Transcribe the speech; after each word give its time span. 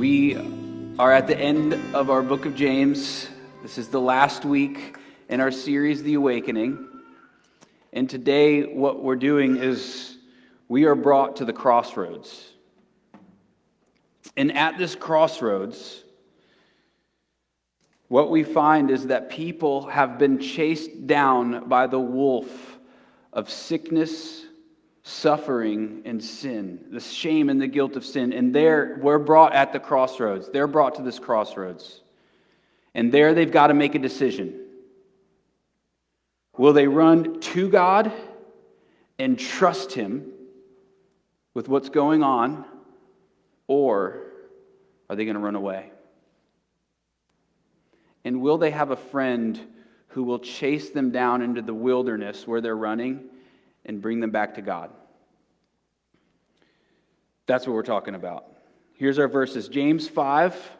We 0.00 0.34
are 0.98 1.12
at 1.12 1.26
the 1.26 1.36
end 1.36 1.74
of 1.94 2.08
our 2.08 2.22
book 2.22 2.46
of 2.46 2.54
James. 2.54 3.28
This 3.60 3.76
is 3.76 3.88
the 3.88 4.00
last 4.00 4.46
week 4.46 4.96
in 5.28 5.42
our 5.42 5.50
series, 5.50 6.02
The 6.02 6.14
Awakening. 6.14 6.88
And 7.92 8.08
today, 8.08 8.62
what 8.62 9.02
we're 9.02 9.16
doing 9.16 9.58
is 9.58 10.16
we 10.68 10.86
are 10.86 10.94
brought 10.94 11.36
to 11.36 11.44
the 11.44 11.52
crossroads. 11.52 12.48
And 14.38 14.56
at 14.56 14.78
this 14.78 14.94
crossroads, 14.94 16.02
what 18.08 18.30
we 18.30 18.42
find 18.42 18.90
is 18.90 19.08
that 19.08 19.28
people 19.28 19.88
have 19.88 20.18
been 20.18 20.38
chased 20.38 21.06
down 21.06 21.68
by 21.68 21.86
the 21.86 22.00
wolf 22.00 22.78
of 23.34 23.50
sickness, 23.50 24.46
suffering, 25.10 26.02
and 26.04 26.22
sin, 26.22 26.86
the 26.90 27.00
shame 27.00 27.50
and 27.50 27.60
the 27.60 27.66
guilt 27.66 27.96
of 27.96 28.04
sin. 28.04 28.32
And 28.32 28.54
there, 28.54 28.98
we're 29.00 29.18
brought 29.18 29.52
at 29.52 29.72
the 29.72 29.80
crossroads. 29.80 30.48
They're 30.48 30.66
brought 30.66 30.94
to 30.96 31.02
this 31.02 31.18
crossroads. 31.18 32.00
And 32.94 33.12
there 33.12 33.34
they've 33.34 33.50
got 33.50 33.68
to 33.68 33.74
make 33.74 33.94
a 33.94 33.98
decision. 33.98 34.58
Will 36.56 36.72
they 36.72 36.86
run 36.86 37.40
to 37.40 37.68
God 37.68 38.12
and 39.18 39.38
trust 39.38 39.92
Him 39.92 40.32
with 41.54 41.68
what's 41.68 41.88
going 41.88 42.22
on, 42.22 42.64
or 43.66 44.26
are 45.08 45.16
they 45.16 45.24
going 45.24 45.34
to 45.34 45.40
run 45.40 45.56
away? 45.56 45.90
And 48.24 48.40
will 48.40 48.58
they 48.58 48.70
have 48.70 48.90
a 48.90 48.96
friend 48.96 49.58
who 50.08 50.22
will 50.22 50.38
chase 50.38 50.90
them 50.90 51.10
down 51.10 51.42
into 51.42 51.62
the 51.62 51.74
wilderness 51.74 52.46
where 52.46 52.60
they're 52.60 52.76
running 52.76 53.24
and 53.84 54.02
bring 54.02 54.20
them 54.20 54.30
back 54.30 54.54
to 54.54 54.62
God? 54.62 54.90
That's 57.50 57.66
what 57.66 57.74
we're 57.74 57.82
talking 57.82 58.14
about. 58.14 58.44
Here's 58.94 59.18
our 59.18 59.26
verses 59.26 59.68
James 59.68 60.08
5, 60.08 60.70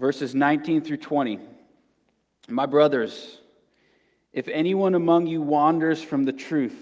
verses 0.00 0.34
19 0.34 0.80
through 0.80 0.96
20. 0.96 1.38
My 2.48 2.64
brothers, 2.64 3.38
if 4.32 4.48
anyone 4.48 4.94
among 4.94 5.26
you 5.26 5.42
wanders 5.42 6.02
from 6.02 6.24
the 6.24 6.32
truth 6.32 6.78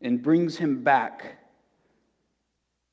and 0.00 0.22
brings 0.22 0.56
him 0.56 0.82
back, 0.84 1.36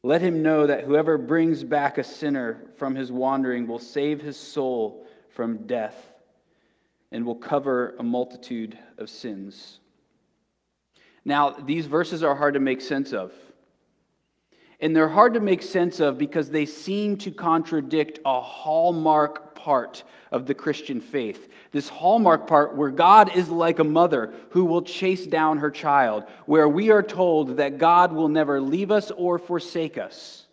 let 0.04 0.20
him 0.20 0.44
know 0.44 0.68
that 0.68 0.84
whoever 0.84 1.18
brings 1.18 1.64
back 1.64 1.98
a 1.98 2.04
sinner 2.04 2.62
from 2.76 2.94
his 2.94 3.10
wandering 3.10 3.68
will 3.68 3.80
save 3.80 4.20
his 4.20 4.36
soul 4.36 5.08
from 5.30 5.66
death 5.66 6.12
and 7.10 7.26
will 7.26 7.36
cover 7.36 7.96
a 8.00 8.04
multitude 8.04 8.78
of 8.98 9.10
sins. 9.10 9.80
Now, 11.24 11.52
these 11.52 11.86
verses 11.86 12.22
are 12.22 12.36
hard 12.36 12.56
to 12.56 12.60
make 12.60 12.82
sense 12.82 13.14
of. 13.14 13.32
And 14.82 14.96
they're 14.96 15.10
hard 15.10 15.36
to 15.36 15.40
make 15.40 15.62
sense 15.62 16.00
of 16.00 16.18
because 16.18 16.50
they 16.50 16.66
seem 16.66 17.16
to 17.18 17.32
contradict 17.32 18.20
a 18.26 18.42
hallmark 18.42 19.54
part 19.54 20.04
of 20.32 20.48
the 20.48 20.56
Christian 20.56 21.00
faith. 21.00 21.50
This 21.72 21.88
hallmark 21.88 22.48
part 22.48 22.76
where 22.76 22.90
God 22.90 23.36
is 23.36 23.48
like 23.48 23.78
a 23.78 23.84
mother 23.84 24.34
who 24.50 24.66
will 24.66 24.82
chase 24.82 25.28
down 25.28 25.60
her 25.60 25.70
child, 25.70 26.24
where 26.48 26.68
we 26.68 26.90
are 26.90 27.04
told 27.04 27.58
that 27.58 27.78
God 27.78 28.12
will 28.12 28.28
never 28.28 28.60
leave 28.60 28.90
us 28.90 29.12
or 29.12 29.38
forsake 29.38 30.00
us. 30.00 30.48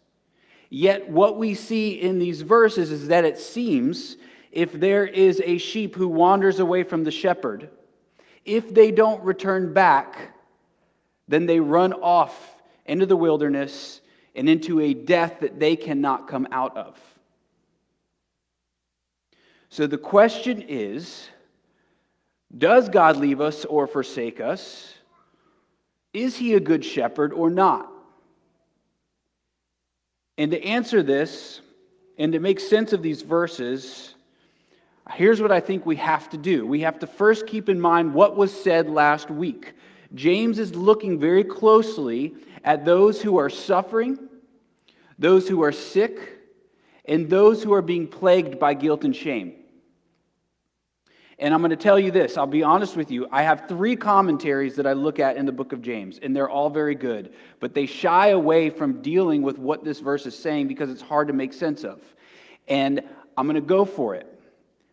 Yet, 0.69 1.09
what 1.09 1.39
we 1.39 1.55
see 1.55 1.93
in 1.93 2.19
these 2.19 2.43
verses 2.43 2.91
is 2.91 3.09
that 3.09 3.25
it 3.25 3.39
seems 3.39 4.19
if 4.53 4.73
there 4.73 5.06
is 5.06 5.41
a 5.43 5.56
sheep 5.56 5.95
who 5.97 6.09
wanders 6.09 6.59
away 6.59 6.83
from 6.83 7.05
the 7.05 7.11
shepherd, 7.11 7.71
if 8.45 8.75
they 8.75 8.91
don't 8.91 9.23
return 9.25 9.73
back, 9.73 10.34
then 11.27 11.47
they 11.47 11.61
run 11.61 11.95
off 11.95 12.56
into 12.84 13.06
the 13.06 13.17
wilderness 13.17 14.03
and 14.39 14.48
into 14.48 14.78
a 14.81 14.94
death 14.94 15.41
that 15.41 15.58
they 15.58 15.75
cannot 15.75 16.28
come 16.28 16.47
out 16.53 16.77
of. 16.77 16.97
So 19.69 19.89
the 19.89 19.98
question 19.98 20.64
is 20.69 21.28
Does 22.56 22.88
God 22.88 23.16
leave 23.16 23.41
us 23.41 23.65
or 23.65 23.88
forsake 23.88 24.41
us? 24.41 24.94
Is 26.15 26.37
he 26.37 26.54
a 26.54 26.60
good 26.60 26.84
shepherd 26.84 27.32
or 27.32 27.50
not? 27.50 27.91
And 30.38 30.53
to 30.53 30.65
answer 30.65 31.03
this 31.03 31.60
and 32.16 32.32
to 32.32 32.38
make 32.38 32.60
sense 32.60 32.93
of 32.93 33.03
these 33.03 33.22
verses, 33.22 34.15
here's 35.10 35.43
what 35.43 35.50
I 35.50 35.59
think 35.59 35.84
we 35.84 35.97
have 35.97 36.31
to 36.31 36.37
do. 36.37 36.65
We 36.65 36.82
have 36.82 37.00
to 37.00 37.09
first 37.09 37.48
keep 37.48 37.69
in 37.69 37.81
mind 37.81 38.15
what 38.15 38.37
was 38.37 38.53
said 38.53 38.88
last 38.88 39.32
week. 39.32 39.72
James 40.15 40.60
is 40.60 40.77
looking 40.77 41.19
very 41.19 41.43
closely 41.43 42.37
at 42.62 42.84
those 42.84 43.21
who 43.21 43.37
are 43.37 43.50
suffering 43.50 44.28
those 45.19 45.49
who 45.49 45.62
are 45.62 45.73
sick, 45.73 46.39
and 47.05 47.29
those 47.29 47.62
who 47.62 47.73
are 47.73 47.83
being 47.83 48.06
plagued 48.06 48.59
by 48.59 48.75
guilt 48.75 49.05
and 49.05 49.17
shame. 49.17 49.55
And 51.39 51.55
I'm 51.55 51.61
going 51.61 51.71
to 51.71 51.77
tell 51.77 51.99
you 52.01 52.11
this, 52.11 52.37
I'll 52.37 52.47
be 52.47 52.65
honest 52.65 52.97
with 52.97 53.12
you. 53.12 53.28
I 53.31 53.43
have 53.43 53.69
three 53.69 53.95
commentaries 53.95 54.77
that 54.77 54.87
I 54.87 54.93
look 54.93 55.21
at 55.21 55.37
in 55.37 55.47
the 55.47 55.53
book 55.53 55.73
of 55.73 55.81
James, 55.83 56.19
and 56.21 56.34
they're 56.34 56.51
all 56.51 56.69
very 56.69 56.97
good, 56.97 57.33
but 57.61 57.75
they 57.75 57.87
shy 57.87 58.28
away 58.28 58.71
from 58.71 59.03
dealing 59.03 59.43
with 59.43 59.59
what 59.59 59.84
this 59.84 60.01
verse 60.01 60.27
is 60.27 60.37
saying 60.37 60.67
because 60.67 60.91
it's 60.91 61.03
hard 61.03 61.28
to 61.28 61.34
make 61.34 61.53
sense 61.53 61.84
of. 61.84 62.03
And 62.67 63.03
I'm 63.37 63.47
going 63.47 63.55
to 63.55 63.61
go 63.61 63.84
for 63.84 64.17
it 64.17 64.27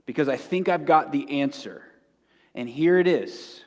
because 0.06 0.30
I 0.30 0.38
think 0.38 0.70
I've 0.70 0.86
got 0.86 1.12
the 1.12 1.42
answer. 1.42 1.82
And 2.54 2.70
here 2.70 3.00
it 3.00 3.08
is 3.08 3.65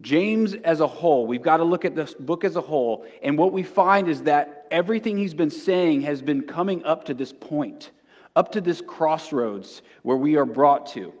James 0.00 0.54
as 0.54 0.80
a 0.80 0.86
whole, 0.86 1.26
we've 1.26 1.42
got 1.42 1.56
to 1.56 1.64
look 1.64 1.84
at 1.84 1.96
this 1.96 2.14
book 2.14 2.44
as 2.44 2.54
a 2.54 2.60
whole, 2.60 3.04
and 3.22 3.36
what 3.36 3.52
we 3.52 3.62
find 3.62 4.08
is 4.08 4.22
that 4.22 4.66
everything 4.70 5.18
he's 5.18 5.34
been 5.34 5.50
saying 5.50 6.02
has 6.02 6.22
been 6.22 6.42
coming 6.42 6.84
up 6.84 7.04
to 7.06 7.14
this 7.14 7.32
point, 7.32 7.90
up 8.36 8.52
to 8.52 8.60
this 8.60 8.80
crossroads 8.80 9.82
where 10.02 10.16
we 10.16 10.36
are 10.36 10.44
brought 10.44 10.86
to. 10.92 11.12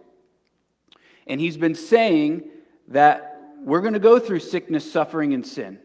And 1.26 1.40
he's 1.40 1.56
been 1.56 1.74
saying 1.74 2.48
that 2.88 3.40
we're 3.60 3.80
going 3.80 3.94
to 3.94 3.98
go 3.98 4.18
through 4.18 4.40
sickness, 4.40 4.90
suffering, 4.90 5.34
and 5.34 5.44
sin. 5.44 5.80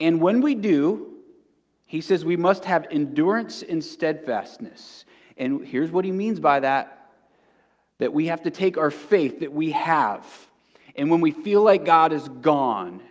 And 0.00 0.20
when 0.20 0.40
we 0.40 0.54
do, 0.54 1.16
he 1.86 2.00
says 2.00 2.24
we 2.24 2.36
must 2.36 2.64
have 2.64 2.86
endurance 2.90 3.62
and 3.62 3.84
steadfastness. 3.84 5.04
And 5.36 5.66
here's 5.66 5.90
what 5.90 6.04
he 6.04 6.12
means 6.12 6.40
by 6.40 6.60
that 6.60 6.92
that 7.98 8.12
we 8.12 8.26
have 8.26 8.42
to 8.42 8.50
take 8.50 8.76
our 8.76 8.90
faith 8.90 9.40
that 9.40 9.50
we 9.50 9.70
have 9.70 10.26
and 10.96 11.10
when 11.10 11.20
we 11.20 11.30
feel 11.30 11.62
like 11.62 11.84
God 11.84 12.12
is 12.12 12.28
gone 12.28 13.02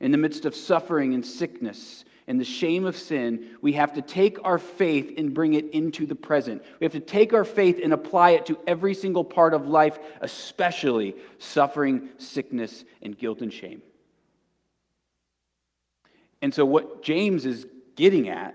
in 0.00 0.12
the 0.12 0.18
midst 0.18 0.44
of 0.44 0.54
suffering 0.54 1.14
and 1.14 1.24
sickness 1.24 2.04
and 2.26 2.40
the 2.40 2.44
shame 2.44 2.86
of 2.86 2.96
sin, 2.96 3.56
we 3.60 3.74
have 3.74 3.94
to 3.94 4.02
take 4.02 4.38
our 4.44 4.58
faith 4.58 5.14
and 5.18 5.34
bring 5.34 5.54
it 5.54 5.70
into 5.70 6.06
the 6.06 6.14
present. 6.14 6.62
We 6.80 6.84
have 6.84 6.92
to 6.92 7.00
take 7.00 7.34
our 7.34 7.44
faith 7.44 7.80
and 7.82 7.92
apply 7.92 8.30
it 8.30 8.46
to 8.46 8.58
every 8.66 8.94
single 8.94 9.24
part 9.24 9.52
of 9.52 9.66
life, 9.66 9.98
especially 10.20 11.16
suffering, 11.38 12.08
sickness, 12.18 12.84
and 13.02 13.18
guilt 13.18 13.42
and 13.42 13.52
shame. 13.52 13.82
And 16.40 16.54
so, 16.54 16.64
what 16.64 17.02
James 17.02 17.46
is 17.46 17.66
getting 17.96 18.28
at 18.28 18.54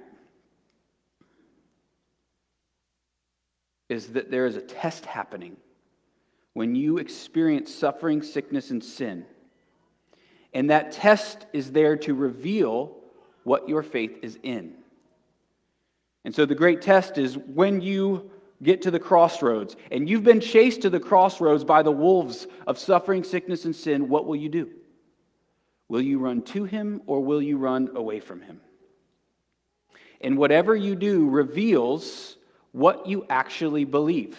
is 3.89 4.13
that 4.13 4.29
there 4.29 4.45
is 4.45 4.56
a 4.56 4.62
test 4.62 5.06
happening 5.06 5.57
when 6.59 6.75
you 6.75 6.97
experience 6.97 7.74
suffering, 7.74 8.22
sickness, 8.22 8.70
and 8.70 8.84
sin. 8.84 9.25
And 10.53 10.70
that 10.72 10.92
test 10.92 11.46
is 11.53 11.72
there 11.72 11.96
to 11.96 12.14
reveal 12.14 12.97
what 13.46 13.70
your 13.70 13.81
faith 13.81 14.20
is 14.24 14.38
in. 14.44 14.74
And 16.25 16.36
so 16.36 16.46
the 16.46 16.56
great 16.56 16.81
test 16.81 17.18
is 17.18 17.38
when 17.38 17.80
you 17.80 18.30
get 18.62 18.81
to 18.81 18.92
the 18.92 19.00
crossroads 19.00 19.78
and 19.90 20.09
you've 20.09 20.25
been 20.25 20.42
chased 20.42 20.81
to 20.81 20.90
the 20.90 21.00
crossroads 21.00 21.64
by 21.64 21.81
the 21.81 21.94
wolves 21.94 22.46
of 22.68 22.78
suffering, 22.78 23.24
sickness, 23.24 23.64
and 23.64 23.74
sin, 23.74 24.09
what 24.09 24.25
will 24.25 24.36
you 24.36 24.50
do? 24.50 24.69
Will 25.88 26.02
you 26.02 26.19
run 26.19 26.42
to 26.42 26.66
him 26.66 27.02
or 27.06 27.24
will 27.24 27.42
you 27.42 27.58
run 27.58 27.96
away 27.96 28.19
from 28.19 28.42
him? 28.42 28.59
And 30.19 30.38
whatever 30.38 30.75
you 30.75 30.98
do 30.98 31.30
reveals 31.30 32.36
what 32.74 33.07
you 33.07 33.25
actually 33.30 33.86
believe. 33.86 34.38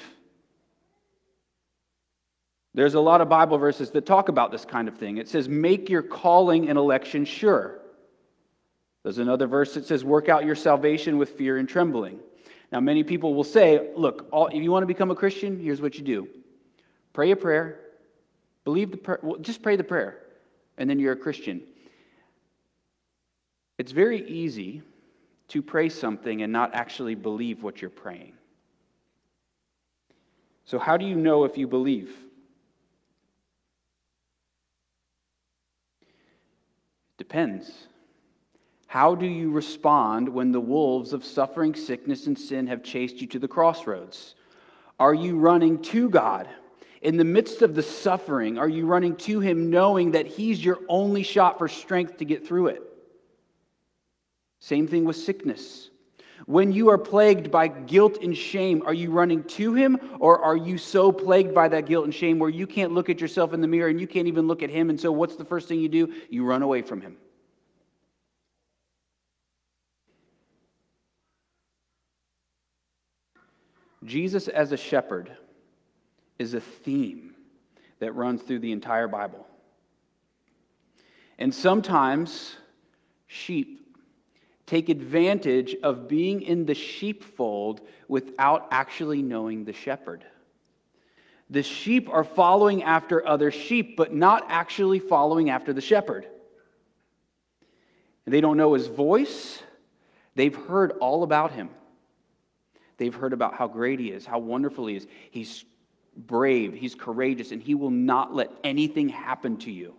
There's 2.81 2.95
a 2.95 3.01
lot 3.01 3.21
of 3.21 3.29
Bible 3.29 3.59
verses 3.59 3.91
that 3.91 4.07
talk 4.07 4.31
about 4.31 4.51
this 4.51 4.65
kind 4.65 4.89
of 4.89 4.97
thing. 4.97 5.19
It 5.19 5.29
says, 5.29 5.51
Make 5.51 5.91
your 5.91 6.01
calling 6.01 6.71
and 6.71 6.79
election 6.79 7.27
sure. 7.27 7.79
There's 9.03 9.19
another 9.19 9.47
verse 9.47 9.75
that 9.75 9.85
says, 9.85 10.03
Work 10.03 10.31
out 10.31 10.47
your 10.47 10.55
salvation 10.55 11.19
with 11.19 11.29
fear 11.29 11.59
and 11.59 11.69
trembling. 11.69 12.21
Now, 12.73 12.81
many 12.81 13.05
people 13.05 13.35
will 13.35 13.45
say, 13.45 13.91
Look, 13.97 14.29
all, 14.33 14.47
if 14.47 14.55
you 14.55 14.73
want 14.73 14.83
to 14.83 14.87
become 14.87 15.11
a 15.11 15.15
Christian, 15.15 15.61
here's 15.61 15.83
what 15.83 15.97
you 15.97 16.05
do 16.05 16.27
pray 17.13 17.33
a 17.33 17.37
prayer, 17.37 17.81
believe 18.65 18.93
the 18.93 18.97
prayer, 18.97 19.19
well, 19.23 19.39
just 19.39 19.63
pray 19.63 19.77
the 19.77 19.85
prayer, 19.85 20.17
and 20.79 20.89
then 20.89 20.99
you're 20.99 21.13
a 21.13 21.17
Christian. 21.17 21.61
It's 23.77 23.93
very 23.93 24.27
easy 24.27 24.81
to 25.49 25.61
pray 25.61 25.91
something 25.91 26.41
and 26.41 26.51
not 26.51 26.75
actually 26.75 27.15
believe 27.15 27.63
what 27.63 27.83
you're 27.83 27.91
praying. 27.91 28.33
So, 30.65 30.79
how 30.79 30.97
do 30.97 31.05
you 31.05 31.15
know 31.15 31.45
if 31.45 31.59
you 31.59 31.69
believe? 31.69 32.11
Depends. 37.21 37.71
How 38.87 39.15
do 39.15 39.27
you 39.27 39.51
respond 39.51 40.31
when 40.31 40.53
the 40.53 40.61
wolves 40.61 41.13
of 41.13 41.23
suffering, 41.23 41.75
sickness, 41.75 42.27
and 42.27 42.37
sin 42.37 42.67
have 42.69 42.83
chased 42.83 43.21
you 43.21 43.27
to 43.27 43.39
the 43.39 43.47
crossroads? 43.47 44.35
Are 44.99 45.13
you 45.13 45.37
running 45.37 45.83
to 45.83 46.09
God? 46.09 46.49
In 47.03 47.19
the 47.19 47.27
midst 47.27 47.61
of 47.61 47.75
the 47.75 47.83
suffering, 47.83 48.57
are 48.57 48.71
you 48.71 48.87
running 48.87 49.17
to 49.17 49.41
Him 49.41 49.69
knowing 49.69 50.13
that 50.13 50.29
He's 50.29 50.65
your 50.65 50.79
only 50.89 51.23
shot 51.23 51.59
for 51.59 51.69
strength 51.69 52.17
to 52.17 52.25
get 52.25 52.47
through 52.47 52.69
it? 52.69 52.83
Same 54.59 54.89
thing 54.89 55.05
with 55.05 55.17
sickness. 55.17 55.91
When 56.47 56.73
you 56.73 56.89
are 56.91 56.99
plagued 56.99 57.51
by 57.51 57.69
guilt 57.69 58.19
and 58.23 58.37
shame, 58.37 58.83
are 58.87 58.95
you 58.95 59.11
running 59.11 59.45
to 59.45 59.75
Him 59.75 59.99
or 60.19 60.43
are 60.43 60.57
you 60.57 60.79
so 60.79 61.13
plagued 61.13 61.55
by 61.55 61.69
that 61.69 61.87
guilt 61.87 62.05
and 62.05 62.15
shame 62.15 62.39
where 62.39 62.51
you 62.51 62.67
can't 62.67 62.93
look 62.93 63.11
at 63.11 63.21
yourself 63.21 63.53
in 63.53 63.61
the 63.61 63.69
mirror 63.69 63.89
and 63.89 64.01
you 64.01 64.07
can't 64.07 64.27
even 64.27 64.47
look 64.47 64.63
at 64.63 64.71
Him? 64.71 64.91
And 64.91 65.01
so, 65.01 65.13
what's 65.13 65.37
the 65.37 65.45
first 65.45 65.69
thing 65.69 65.81
you 65.81 65.89
do? 65.89 66.13
You 66.31 66.45
run 66.45 66.63
away 66.63 66.83
from 66.83 67.01
Him. 67.01 67.17
Jesus 74.05 74.49
as 74.49 74.73
a 74.73 74.77
shepherd 74.77 75.31
is 76.39 76.55
a 76.55 76.61
theme 76.61 77.35
that 77.99 78.13
runs 78.13 78.43
through 78.43 78.61
the 78.61 78.73
entire 78.73 79.09
Bible. 79.09 79.47
And 81.39 81.55
sometimes 81.55 82.57
sheep 83.27 83.80
take 84.71 84.89
advantage 84.89 85.75
of 85.83 86.07
being 86.07 86.43
in 86.43 86.65
the 86.65 86.75
sheepfold 86.75 87.81
without 88.07 88.69
actually 88.71 89.21
knowing 89.21 89.65
the 89.65 89.73
shepherd. 89.73 90.25
The 91.51 91.65
sheep 91.65 92.09
are 92.09 92.23
following 92.23 92.85
after 92.85 93.27
other 93.27 93.51
sheep, 93.51 93.97
but 93.97 94.15
not 94.15 94.45
actually 94.49 95.01
following 95.01 95.51
after 95.51 95.73
the 95.73 95.81
shepherd. 95.81 96.25
They 98.27 98.41
don't 98.41 98.57
know 98.57 98.75
his 98.75 98.87
voice, 98.87 99.61
they've 100.37 100.55
heard 100.55 100.93
all 101.01 101.25
about 101.25 101.51
him. 101.51 101.71
They've 102.97 103.15
heard 103.15 103.33
about 103.33 103.55
how 103.55 103.67
great 103.67 103.99
he 103.99 104.13
is, 104.13 104.25
how 104.25 104.39
wonderful 104.39 104.87
he 104.87 104.95
is. 104.95 105.09
He's 105.33 105.65
brave, 106.17 106.75
he's 106.75 106.95
courageous, 106.95 107.51
and 107.51 107.61
he 107.61 107.75
will 107.75 107.91
not 107.91 108.33
let 108.33 108.53
anything 108.63 109.09
happen 109.09 109.57
to 109.57 109.73
you. 109.73 109.97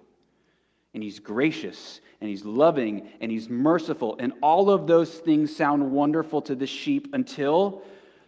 And 0.93 1.01
he's 1.01 1.19
gracious, 1.19 2.01
and 2.19 2.29
he's 2.29 2.43
loving, 2.43 3.09
and 3.21 3.31
he's 3.31 3.49
merciful. 3.49 4.17
And 4.19 4.33
all 4.41 4.69
of 4.69 4.87
those 4.87 5.13
things 5.13 5.55
sound 5.55 5.91
wonderful 5.91 6.41
to 6.43 6.55
the 6.55 6.67
sheep 6.67 7.07
until 7.13 7.81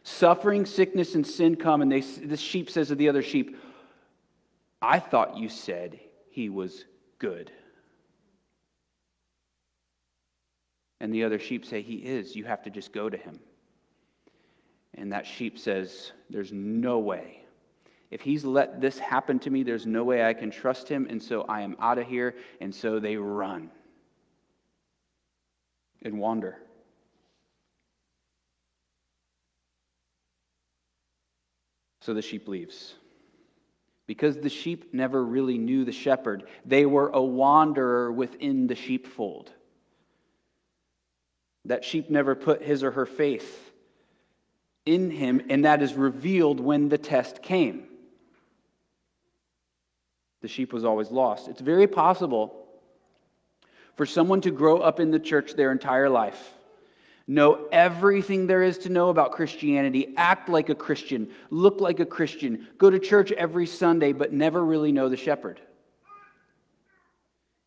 suffering, 0.03 0.65
sickness, 0.65 1.15
and 1.15 1.27
sin 1.27 1.57
come. 1.57 1.81
And 1.81 1.91
they, 1.91 2.01
the 2.01 2.37
sheep 2.37 2.69
says 2.69 2.87
to 2.87 2.95
the 2.95 3.09
other 3.09 3.21
sheep, 3.21 3.57
I 4.81 4.99
thought 4.99 5.37
you 5.37 5.49
said 5.49 5.99
he 6.29 6.49
was 6.49 6.85
good. 7.19 7.51
And 11.03 11.13
the 11.13 11.25
other 11.25 11.37
sheep 11.37 11.65
say, 11.65 11.81
He 11.81 11.95
is. 11.95 12.33
You 12.33 12.45
have 12.45 12.63
to 12.63 12.69
just 12.69 12.93
go 12.93 13.09
to 13.09 13.17
him. 13.17 13.39
And 14.93 15.11
that 15.11 15.27
sheep 15.27 15.59
says, 15.59 16.13
There's 16.29 16.53
no 16.53 16.99
way 16.99 17.42
if 18.13 18.21
he's 18.21 18.45
let 18.45 18.79
this 18.79 18.99
happen 18.99 19.39
to 19.39 19.49
me, 19.49 19.63
there's 19.63 19.87
no 19.87 20.03
way 20.03 20.23
I 20.23 20.35
can 20.35 20.51
trust 20.51 20.87
him, 20.87 21.07
and 21.09 21.21
so 21.21 21.41
I 21.49 21.61
am 21.61 21.75
out 21.79 21.97
of 21.97 22.05
here. 22.05 22.35
And 22.61 22.73
so 22.73 22.99
they 22.99 23.17
run 23.17 23.71
and 26.03 26.19
wander. 26.19 26.59
So 32.01 32.13
the 32.13 32.21
sheep 32.21 32.47
leaves. 32.47 32.93
Because 34.05 34.37
the 34.37 34.49
sheep 34.49 34.93
never 34.93 35.25
really 35.25 35.57
knew 35.57 35.83
the 35.83 35.91
shepherd, 35.91 36.43
they 36.63 36.85
were 36.85 37.09
a 37.09 37.23
wanderer 37.23 38.11
within 38.11 38.67
the 38.67 38.75
sheepfold. 38.75 39.51
That 41.65 41.83
sheep 41.83 42.11
never 42.11 42.35
put 42.35 42.61
his 42.61 42.83
or 42.83 42.91
her 42.91 43.07
faith 43.07 43.71
in 44.85 45.09
him, 45.09 45.41
and 45.49 45.65
that 45.65 45.81
is 45.81 45.95
revealed 45.95 46.59
when 46.59 46.89
the 46.89 46.99
test 46.99 47.41
came 47.41 47.87
the 50.43 50.49
sheep 50.49 50.73
was 50.73 50.83
always 50.83 51.09
lost. 51.09 51.47
It's 51.47 51.61
very 51.61 51.87
possible 51.87 52.53
for 53.95 54.05
someone 54.05 54.41
to 54.41 54.51
grow 54.51 54.79
up 54.79 54.99
in 54.99 55.09
the 55.09 55.19
church 55.19 55.53
their 55.53 55.71
entire 55.71 56.09
life, 56.09 56.51
know 57.27 57.65
everything 57.71 58.45
there 58.45 58.61
is 58.61 58.77
to 58.79 58.89
know 58.89 59.07
about 59.07 59.31
Christianity, 59.31 60.13
act 60.17 60.49
like 60.49 60.67
a 60.67 60.75
Christian, 60.75 61.29
look 61.49 61.79
like 61.79 62.01
a 62.01 62.05
Christian, 62.05 62.67
go 62.77 62.89
to 62.89 62.99
church 62.99 63.31
every 63.31 63.65
Sunday, 63.65 64.11
but 64.11 64.33
never 64.33 64.63
really 64.63 64.91
know 64.91 65.07
the 65.07 65.15
shepherd. 65.15 65.61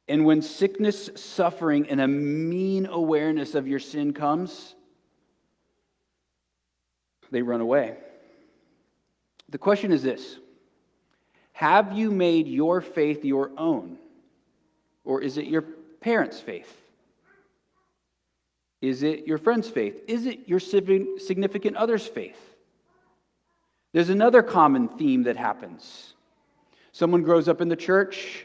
And 0.06 0.26
when 0.26 0.42
sickness, 0.42 1.08
suffering, 1.16 1.88
and 1.88 1.98
a 1.98 2.06
mean 2.06 2.84
awareness 2.84 3.54
of 3.54 3.66
your 3.66 3.80
sin 3.80 4.12
comes, 4.12 4.74
they 7.30 7.40
run 7.40 7.62
away. 7.62 7.96
The 9.48 9.58
question 9.58 9.92
is 9.92 10.02
this 10.02 10.36
have 11.56 11.96
you 11.96 12.10
made 12.10 12.48
your 12.48 12.82
faith 12.82 13.24
your 13.24 13.50
own? 13.56 13.96
Or 15.06 15.22
is 15.22 15.38
it 15.38 15.46
your 15.46 15.62
parents' 15.62 16.38
faith? 16.38 16.70
Is 18.82 19.02
it 19.02 19.26
your 19.26 19.38
friend's 19.38 19.66
faith? 19.66 20.02
Is 20.06 20.26
it 20.26 20.46
your 20.46 20.60
significant 20.60 21.76
other's 21.78 22.06
faith? 22.06 22.38
There's 23.94 24.10
another 24.10 24.42
common 24.42 24.88
theme 24.98 25.22
that 25.22 25.38
happens. 25.38 26.12
Someone 26.92 27.22
grows 27.22 27.48
up 27.48 27.62
in 27.62 27.70
the 27.70 27.76
church, 27.76 28.44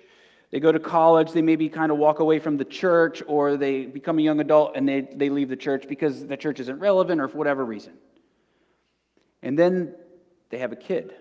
they 0.51 0.61
go 0.61 0.71
to 0.71 0.79
college, 0.79 1.33
they 1.33 1.41
maybe 1.41 1.67
kind 1.67 1.91
of 1.91 1.97
walk 1.97 2.19
away 2.19 2.39
from 2.39 2.55
the 2.55 2.63
church, 2.63 3.21
or 3.27 3.57
they 3.57 3.87
become 3.87 4.19
a 4.19 4.21
young 4.21 4.39
adult 4.39 4.77
and 4.77 4.87
they, 4.87 5.01
they 5.01 5.29
leave 5.29 5.49
the 5.49 5.57
church 5.57 5.85
because 5.89 6.25
the 6.25 6.37
church 6.37 6.61
isn't 6.61 6.79
relevant 6.79 7.19
or 7.19 7.27
for 7.27 7.37
whatever 7.37 7.65
reason. 7.65 7.91
And 9.43 9.59
then 9.59 9.95
they 10.49 10.59
have 10.59 10.71
a 10.71 10.77
kid 10.77 11.13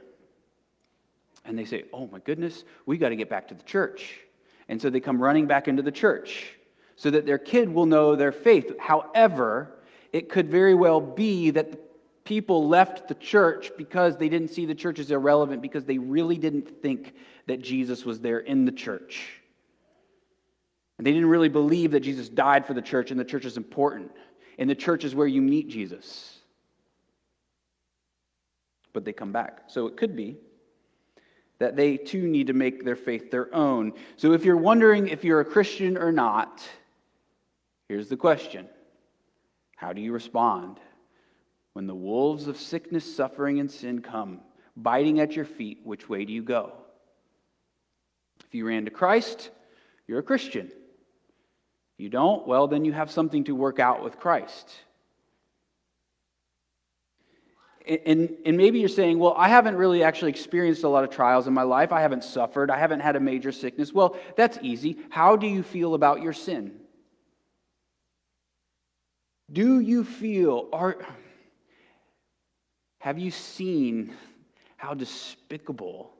and 1.44 1.58
they 1.58 1.64
say, 1.64 1.84
Oh 1.92 2.06
my 2.06 2.18
goodness, 2.20 2.64
we 2.86 2.98
got 2.98 3.10
to 3.10 3.16
get 3.16 3.28
back 3.28 3.48
to 3.48 3.54
the 3.54 3.62
church. 3.62 4.20
And 4.68 4.80
so 4.80 4.88
they 4.90 5.00
come 5.00 5.20
running 5.20 5.46
back 5.46 5.68
into 5.68 5.82
the 5.82 5.92
church 5.92 6.54
so 6.96 7.10
that 7.10 7.26
their 7.26 7.38
kid 7.38 7.68
will 7.68 7.86
know 7.86 8.14
their 8.14 8.32
faith. 8.32 8.72
However, 8.78 9.78
it 10.12 10.28
could 10.28 10.50
very 10.50 10.74
well 10.74 11.00
be 11.00 11.50
that 11.50 12.24
people 12.24 12.68
left 12.68 13.08
the 13.08 13.14
church 13.14 13.72
because 13.76 14.16
they 14.16 14.28
didn't 14.28 14.48
see 14.48 14.66
the 14.66 14.74
church 14.74 14.98
as 14.98 15.10
irrelevant, 15.10 15.62
because 15.62 15.84
they 15.84 15.98
really 15.98 16.36
didn't 16.36 16.82
think 16.82 17.14
that 17.46 17.60
Jesus 17.62 18.04
was 18.04 18.20
there 18.20 18.38
in 18.38 18.64
the 18.64 18.72
church. 18.72 19.40
And 20.98 21.06
they 21.06 21.12
didn't 21.12 21.30
really 21.30 21.48
believe 21.48 21.92
that 21.92 22.00
Jesus 22.00 22.28
died 22.28 22.66
for 22.66 22.74
the 22.74 22.82
church 22.82 23.10
and 23.10 23.18
the 23.18 23.24
church 23.24 23.46
is 23.46 23.56
important. 23.56 24.12
And 24.58 24.68
the 24.68 24.74
church 24.74 25.02
is 25.02 25.14
where 25.14 25.26
you 25.26 25.40
meet 25.40 25.68
Jesus. 25.68 26.38
But 28.92 29.06
they 29.06 29.14
come 29.14 29.32
back. 29.32 29.62
So 29.68 29.86
it 29.86 29.96
could 29.96 30.14
be 30.14 30.36
that 31.60 31.76
they 31.76 31.96
too 31.98 32.26
need 32.26 32.48
to 32.48 32.52
make 32.54 32.84
their 32.84 32.96
faith 32.96 33.30
their 33.30 33.54
own. 33.54 33.92
So 34.16 34.32
if 34.32 34.44
you're 34.44 34.56
wondering 34.56 35.08
if 35.08 35.22
you're 35.22 35.40
a 35.40 35.44
Christian 35.44 35.96
or 35.96 36.10
not, 36.10 36.66
here's 37.88 38.08
the 38.08 38.16
question 38.16 38.68
How 39.76 39.92
do 39.92 40.00
you 40.00 40.12
respond 40.12 40.80
when 41.74 41.86
the 41.86 41.94
wolves 41.94 42.48
of 42.48 42.56
sickness, 42.56 43.14
suffering, 43.14 43.60
and 43.60 43.70
sin 43.70 44.00
come 44.00 44.40
biting 44.76 45.20
at 45.20 45.36
your 45.36 45.44
feet? 45.44 45.80
Which 45.84 46.08
way 46.08 46.24
do 46.24 46.32
you 46.32 46.42
go? 46.42 46.72
If 48.46 48.54
you 48.54 48.66
ran 48.66 48.86
to 48.86 48.90
Christ, 48.90 49.50
you're 50.08 50.18
a 50.18 50.24
Christian. 50.24 50.66
If 50.66 52.04
you 52.04 52.08
don't, 52.08 52.48
well, 52.48 52.68
then 52.68 52.86
you 52.86 52.92
have 52.92 53.10
something 53.10 53.44
to 53.44 53.54
work 53.54 53.78
out 53.78 54.02
with 54.02 54.18
Christ. 54.18 54.70
And, 57.90 58.36
and 58.46 58.56
maybe 58.56 58.78
you're 58.78 58.88
saying, 58.88 59.18
well, 59.18 59.34
I 59.36 59.48
haven't 59.48 59.76
really 59.76 60.04
actually 60.04 60.30
experienced 60.30 60.84
a 60.84 60.88
lot 60.88 61.02
of 61.02 61.10
trials 61.10 61.48
in 61.48 61.52
my 61.52 61.64
life. 61.64 61.92
I 61.92 62.00
haven't 62.00 62.22
suffered. 62.22 62.70
I 62.70 62.78
haven't 62.78 63.00
had 63.00 63.16
a 63.16 63.20
major 63.20 63.50
sickness. 63.50 63.92
Well, 63.92 64.16
that's 64.36 64.58
easy. 64.62 64.98
How 65.10 65.34
do 65.36 65.46
you 65.46 65.62
feel 65.62 65.94
about 65.94 66.22
your 66.22 66.32
sin? 66.32 66.78
Do 69.52 69.80
you 69.80 70.04
feel, 70.04 70.68
are, 70.72 70.98
have 72.98 73.18
you 73.18 73.32
seen 73.32 74.14
how 74.76 74.94
despicable, 74.94 76.12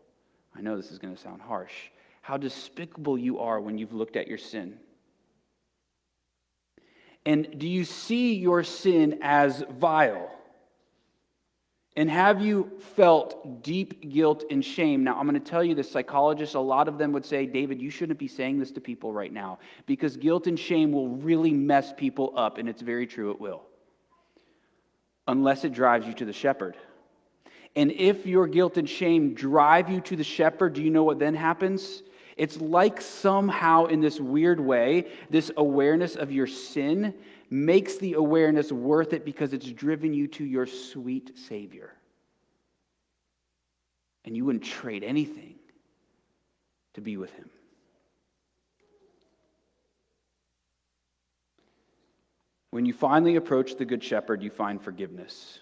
I 0.57 0.62
know 0.62 0.77
this 0.77 0.91
is 0.91 0.99
going 0.99 1.15
to 1.15 1.21
sound 1.21 1.41
harsh, 1.41 1.75
how 2.23 2.37
despicable 2.37 3.17
you 3.17 3.39
are 3.39 3.61
when 3.61 3.79
you've 3.79 3.95
looked 3.95 4.17
at 4.17 4.27
your 4.27 4.39
sin? 4.39 4.79
And 7.25 7.59
do 7.59 7.69
you 7.69 7.85
see 7.85 8.35
your 8.35 8.65
sin 8.65 9.21
as 9.23 9.62
vile? 9.79 10.33
And 11.97 12.09
have 12.09 12.40
you 12.40 12.70
felt 12.94 13.62
deep 13.62 14.09
guilt 14.12 14.44
and 14.49 14.64
shame? 14.64 15.02
Now, 15.02 15.18
I'm 15.18 15.28
going 15.28 15.35
to 15.35 15.50
tell 15.50 15.64
you 15.64 15.75
this 15.75 15.90
psychologists, 15.90 16.54
a 16.54 16.61
lot 16.61 16.87
of 16.87 16.99
them 16.99 17.12
would 17.12 17.25
say, 17.25 17.47
David, 17.47 17.82
you 17.82 17.90
shouldn't 17.90 18.18
be 18.18 18.28
saying 18.28 18.61
this 18.61 18.70
to 18.73 18.80
people 18.80 19.12
right 19.12 19.32
now 19.32 19.59
because 19.87 20.16
guilt 20.16 20.47
and 20.47 20.59
shame 20.59 20.92
will 20.92 21.09
really 21.09 21.52
mess 21.52 21.92
people 21.97 22.32
up. 22.37 22.59
And 22.59 22.68
it's 22.68 22.80
very 22.80 23.06
true, 23.06 23.32
it 23.32 23.40
will. 23.40 23.62
Unless 25.26 25.64
it 25.64 25.73
drives 25.73 26.06
you 26.06 26.14
to 26.14 26.25
the 26.25 26.32
shepherd. 26.32 26.76
And 27.75 27.90
if 27.92 28.25
your 28.25 28.47
guilt 28.47 28.76
and 28.76 28.88
shame 28.88 29.35
drive 29.35 29.90
you 29.90 30.00
to 30.02 30.16
the 30.16 30.25
shepherd, 30.25 30.75
do 30.75 30.82
you 30.82 30.90
know 30.90 31.04
what 31.04 31.18
then 31.18 31.35
happens? 31.35 32.02
It's 32.37 32.61
like 32.61 33.00
somehow, 33.00 33.87
in 33.87 34.00
this 34.00 34.18
weird 34.18 34.61
way, 34.61 35.09
this 35.28 35.50
awareness 35.56 36.16
of 36.16 36.32
your 36.32 36.47
sin 36.47 37.14
makes 37.50 37.99
the 37.99 38.14
awareness 38.14 38.71
worth 38.71 39.12
it 39.12 39.25
because 39.25 39.52
it's 39.52 39.71
driven 39.71 40.14
you 40.14 40.28
to 40.28 40.45
your 40.45 40.66
sweet 40.66 41.37
Savior. 41.37 41.92
And 44.25 44.37
you 44.37 44.45
wouldn't 44.45 44.64
trade 44.64 45.02
anything 45.02 45.57
to 46.95 47.00
be 47.00 47.16
with 47.16 47.33
Him. 47.33 47.50
When 52.71 52.87
you 52.87 52.92
finally 52.92 53.35
approach 53.35 53.76
the 53.76 53.85
Good 53.85 54.04
Shepherd, 54.04 54.42
you 54.42 54.50
find 54.50 54.80
forgiveness. 54.80 55.59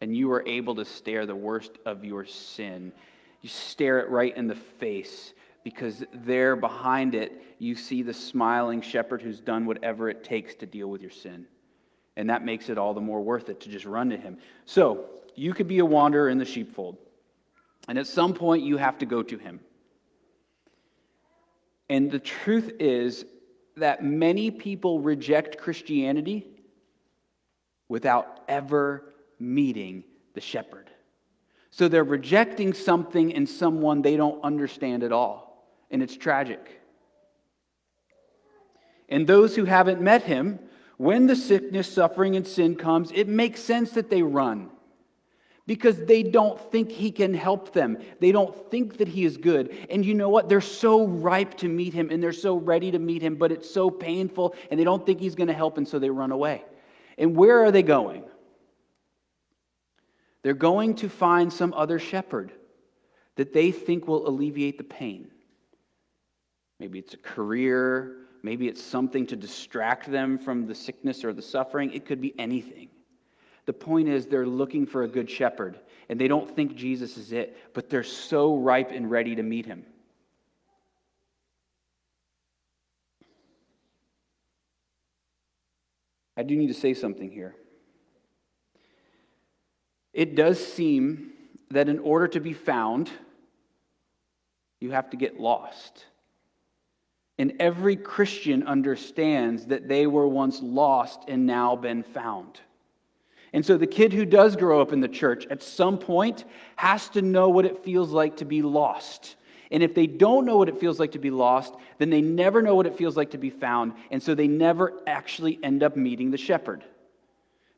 And 0.00 0.16
you 0.16 0.32
are 0.32 0.42
able 0.46 0.74
to 0.74 0.84
stare 0.84 1.26
the 1.26 1.36
worst 1.36 1.78
of 1.86 2.04
your 2.04 2.26
sin. 2.26 2.92
You 3.40 3.48
stare 3.48 4.00
it 4.00 4.10
right 4.10 4.36
in 4.36 4.48
the 4.48 4.56
face 4.56 5.32
because 5.64 6.04
there 6.12 6.54
behind 6.54 7.14
it, 7.14 7.42
you 7.58 7.74
see 7.74 8.02
the 8.02 8.14
smiling 8.14 8.82
shepherd 8.82 9.22
who's 9.22 9.40
done 9.40 9.66
whatever 9.66 10.08
it 10.08 10.22
takes 10.22 10.54
to 10.56 10.66
deal 10.66 10.88
with 10.88 11.00
your 11.00 11.10
sin. 11.10 11.46
And 12.16 12.30
that 12.30 12.44
makes 12.44 12.68
it 12.68 12.78
all 12.78 12.94
the 12.94 13.00
more 13.00 13.20
worth 13.22 13.48
it 13.48 13.60
to 13.62 13.68
just 13.68 13.86
run 13.86 14.10
to 14.10 14.16
him. 14.16 14.38
So, 14.66 15.06
you 15.34 15.52
could 15.52 15.66
be 15.66 15.80
a 15.80 15.84
wanderer 15.84 16.28
in 16.28 16.38
the 16.38 16.44
sheepfold. 16.44 16.96
And 17.88 17.98
at 17.98 18.06
some 18.06 18.34
point, 18.34 18.62
you 18.62 18.76
have 18.76 18.98
to 18.98 19.06
go 19.06 19.22
to 19.22 19.36
him. 19.36 19.58
And 21.88 22.10
the 22.10 22.18
truth 22.18 22.72
is 22.78 23.24
that 23.76 24.04
many 24.04 24.50
people 24.50 25.00
reject 25.00 25.58
Christianity 25.58 26.46
without 27.88 28.40
ever 28.48 29.12
meeting 29.38 30.04
the 30.34 30.40
shepherd. 30.40 30.88
So 31.70 31.88
they're 31.88 32.04
rejecting 32.04 32.72
something 32.72 33.34
and 33.34 33.48
someone 33.48 34.02
they 34.02 34.16
don't 34.16 34.42
understand 34.44 35.02
at 35.02 35.10
all. 35.10 35.43
And 35.94 36.02
it's 36.02 36.16
tragic. 36.16 36.80
And 39.08 39.28
those 39.28 39.54
who 39.54 39.64
haven't 39.64 40.00
met 40.00 40.24
him, 40.24 40.58
when 40.96 41.28
the 41.28 41.36
sickness, 41.36 41.86
suffering, 41.86 42.34
and 42.34 42.44
sin 42.44 42.74
comes, 42.74 43.12
it 43.12 43.28
makes 43.28 43.60
sense 43.60 43.92
that 43.92 44.10
they 44.10 44.20
run 44.20 44.70
because 45.68 45.96
they 45.96 46.24
don't 46.24 46.60
think 46.72 46.90
he 46.90 47.12
can 47.12 47.32
help 47.32 47.72
them. 47.74 47.98
They 48.18 48.32
don't 48.32 48.72
think 48.72 48.96
that 48.96 49.06
he 49.06 49.24
is 49.24 49.36
good. 49.36 49.72
And 49.88 50.04
you 50.04 50.14
know 50.14 50.30
what? 50.30 50.48
They're 50.48 50.60
so 50.60 51.06
ripe 51.06 51.58
to 51.58 51.68
meet 51.68 51.94
him 51.94 52.10
and 52.10 52.20
they're 52.20 52.32
so 52.32 52.56
ready 52.56 52.90
to 52.90 52.98
meet 52.98 53.22
him, 53.22 53.36
but 53.36 53.52
it's 53.52 53.70
so 53.70 53.88
painful 53.88 54.56
and 54.72 54.80
they 54.80 54.84
don't 54.84 55.06
think 55.06 55.20
he's 55.20 55.36
going 55.36 55.46
to 55.46 55.54
help, 55.54 55.78
and 55.78 55.86
so 55.86 56.00
they 56.00 56.10
run 56.10 56.32
away. 56.32 56.64
And 57.18 57.36
where 57.36 57.62
are 57.62 57.70
they 57.70 57.84
going? 57.84 58.24
They're 60.42 60.54
going 60.54 60.96
to 60.96 61.08
find 61.08 61.52
some 61.52 61.72
other 61.72 62.00
shepherd 62.00 62.50
that 63.36 63.52
they 63.52 63.70
think 63.70 64.08
will 64.08 64.28
alleviate 64.28 64.78
the 64.78 64.84
pain. 64.84 65.30
Maybe 66.80 66.98
it's 66.98 67.14
a 67.14 67.18
career, 67.18 68.16
maybe 68.42 68.68
it's 68.68 68.82
something 68.82 69.26
to 69.28 69.36
distract 69.36 70.10
them 70.10 70.38
from 70.38 70.66
the 70.66 70.74
sickness 70.74 71.24
or 71.24 71.32
the 71.32 71.42
suffering. 71.42 71.92
It 71.92 72.04
could 72.04 72.20
be 72.20 72.34
anything. 72.38 72.88
The 73.66 73.72
point 73.72 74.08
is, 74.08 74.26
they're 74.26 74.46
looking 74.46 74.86
for 74.86 75.04
a 75.04 75.08
good 75.08 75.30
shepherd, 75.30 75.80
and 76.08 76.20
they 76.20 76.28
don't 76.28 76.54
think 76.54 76.74
Jesus 76.74 77.16
is 77.16 77.32
it, 77.32 77.56
but 77.72 77.88
they're 77.88 78.02
so 78.02 78.56
ripe 78.56 78.90
and 78.90 79.10
ready 79.10 79.34
to 79.36 79.42
meet 79.42 79.64
him. 79.64 79.84
I 86.36 86.42
do 86.42 86.56
need 86.56 86.66
to 86.66 86.74
say 86.74 86.94
something 86.94 87.30
here. 87.30 87.54
It 90.12 90.34
does 90.34 90.64
seem 90.64 91.32
that 91.70 91.88
in 91.88 91.98
order 92.00 92.28
to 92.28 92.40
be 92.40 92.52
found, 92.52 93.10
you 94.80 94.90
have 94.90 95.10
to 95.10 95.16
get 95.16 95.40
lost. 95.40 96.04
And 97.38 97.54
every 97.58 97.96
Christian 97.96 98.62
understands 98.64 99.66
that 99.66 99.88
they 99.88 100.06
were 100.06 100.28
once 100.28 100.60
lost 100.62 101.24
and 101.26 101.46
now 101.46 101.74
been 101.74 102.02
found. 102.02 102.60
And 103.52 103.64
so 103.64 103.76
the 103.76 103.86
kid 103.86 104.12
who 104.12 104.24
does 104.24 104.56
grow 104.56 104.80
up 104.80 104.92
in 104.92 105.00
the 105.00 105.08
church 105.08 105.46
at 105.48 105.62
some 105.62 105.98
point 105.98 106.44
has 106.76 107.08
to 107.10 107.22
know 107.22 107.48
what 107.48 107.64
it 107.64 107.84
feels 107.84 108.10
like 108.10 108.38
to 108.38 108.44
be 108.44 108.62
lost. 108.62 109.36
And 109.70 109.82
if 109.82 109.94
they 109.94 110.06
don't 110.06 110.44
know 110.44 110.56
what 110.56 110.68
it 110.68 110.78
feels 110.78 111.00
like 111.00 111.12
to 111.12 111.18
be 111.18 111.30
lost, 111.30 111.74
then 111.98 112.10
they 112.10 112.20
never 112.20 112.62
know 112.62 112.74
what 112.74 112.86
it 112.86 112.96
feels 112.96 113.16
like 113.16 113.30
to 113.30 113.38
be 113.38 113.50
found. 113.50 113.94
And 114.10 114.22
so 114.22 114.34
they 114.34 114.48
never 114.48 114.92
actually 115.06 115.58
end 115.62 115.82
up 115.82 115.96
meeting 115.96 116.30
the 116.30 116.36
shepherd. 116.36 116.84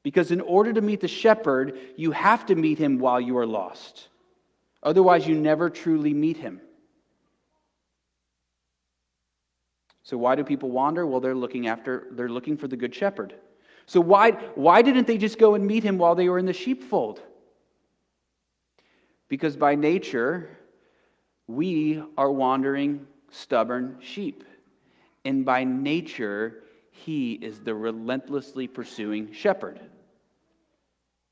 Because 0.03 0.31
in 0.31 0.41
order 0.41 0.73
to 0.73 0.81
meet 0.81 1.01
the 1.01 1.09
shepherd, 1.09 1.79
you 1.97 2.13
have 2.13 2.47
to 2.47 2.55
meet 2.55 2.79
him 2.79 2.99
while 2.99 3.21
you 3.21 3.37
are 3.39 3.47
lost. 3.47 4.09
Otherwise, 4.83 5.27
you 5.27 5.35
never 5.35 5.69
truly 5.69 6.15
meet 6.15 6.37
him. 6.37 6.61
So 10.07 10.17
why 10.17 10.37
do 10.37 10.45
people 10.45 10.71
wander? 10.71 11.05
Well, 11.05 11.19
they're 11.19 11.35
looking 11.35 11.67
after 11.67 12.07
they're 12.13 12.29
looking 12.29 12.57
for 12.57 12.69
the 12.69 12.77
good 12.77 12.95
shepherd. 12.95 13.35
So 13.87 14.01
why, 14.01 14.31
why 14.55 14.81
didn't 14.81 15.09
they 15.09 15.19
just 15.19 15.37
go 15.37 15.57
and 15.57 15.67
meet 15.67 15.83
him 15.83 15.99
while 15.99 16.15
they 16.15 16.29
were 16.29 16.39
in 16.39 16.47
the 16.47 16.53
sheepfold? 16.53 17.21
Because 19.27 19.57
by 19.57 19.75
nature, 19.75 20.49
we 21.49 22.05
are 22.17 22.31
wandering, 22.31 23.05
stubborn 23.33 23.97
sheep. 24.01 24.45
And 25.25 25.45
by 25.45 25.65
nature, 25.65 26.63
he 26.93 27.33
is 27.33 27.59
the 27.59 27.75
relentlessly 27.75 28.69
pursuing 28.69 29.33
shepherd. 29.33 29.81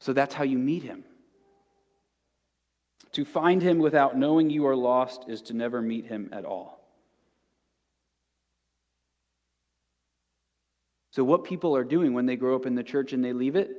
So 0.01 0.13
that's 0.13 0.35
how 0.35 0.43
you 0.43 0.59
meet 0.59 0.83
him. 0.83 1.05
To 3.13 3.25
find 3.25 3.63
him 3.63 3.79
without 3.79 4.19
knowing 4.19 4.51
you 4.51 4.67
are 4.67 4.75
lost 4.75 5.27
is 5.29 5.43
to 5.43 5.55
never 5.55 5.81
meet 5.81 6.07
him 6.07 6.31
at 6.33 6.45
all. 6.45 6.84
So, 11.15 11.23
what 11.23 11.45
people 11.45 11.77
are 11.77 11.85
doing 11.85 12.13
when 12.13 12.27
they 12.27 12.35
grow 12.35 12.57
up 12.57 12.67
in 12.67 12.75
the 12.75 12.83
church 12.83 13.13
and 13.13 13.25
they 13.25 13.33
leave 13.33 13.55
it 13.55 13.71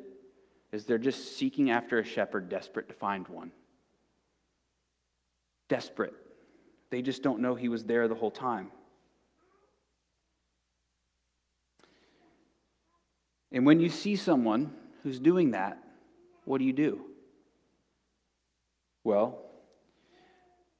is 0.71 0.85
they're 0.85 0.97
just 0.97 1.35
seeking 1.37 1.69
after 1.69 1.99
a 1.99 2.03
shepherd, 2.05 2.47
desperate 2.47 2.87
to 2.87 2.93
find 2.93 3.27
one. 3.27 3.51
Desperate. 5.67 6.13
They 6.91 7.01
just 7.01 7.23
don't 7.23 7.41
know 7.41 7.53
he 7.53 7.67
was 7.67 7.83
there 7.83 8.07
the 8.07 8.15
whole 8.15 8.31
time. 8.31 8.71
And 13.51 13.65
when 13.65 13.81
you 13.81 13.89
see 13.89 14.15
someone 14.15 14.73
who's 15.03 15.19
doing 15.19 15.51
that, 15.51 15.77
what 16.45 16.59
do 16.59 16.63
you 16.63 16.71
do? 16.71 17.01
Well, 19.03 19.41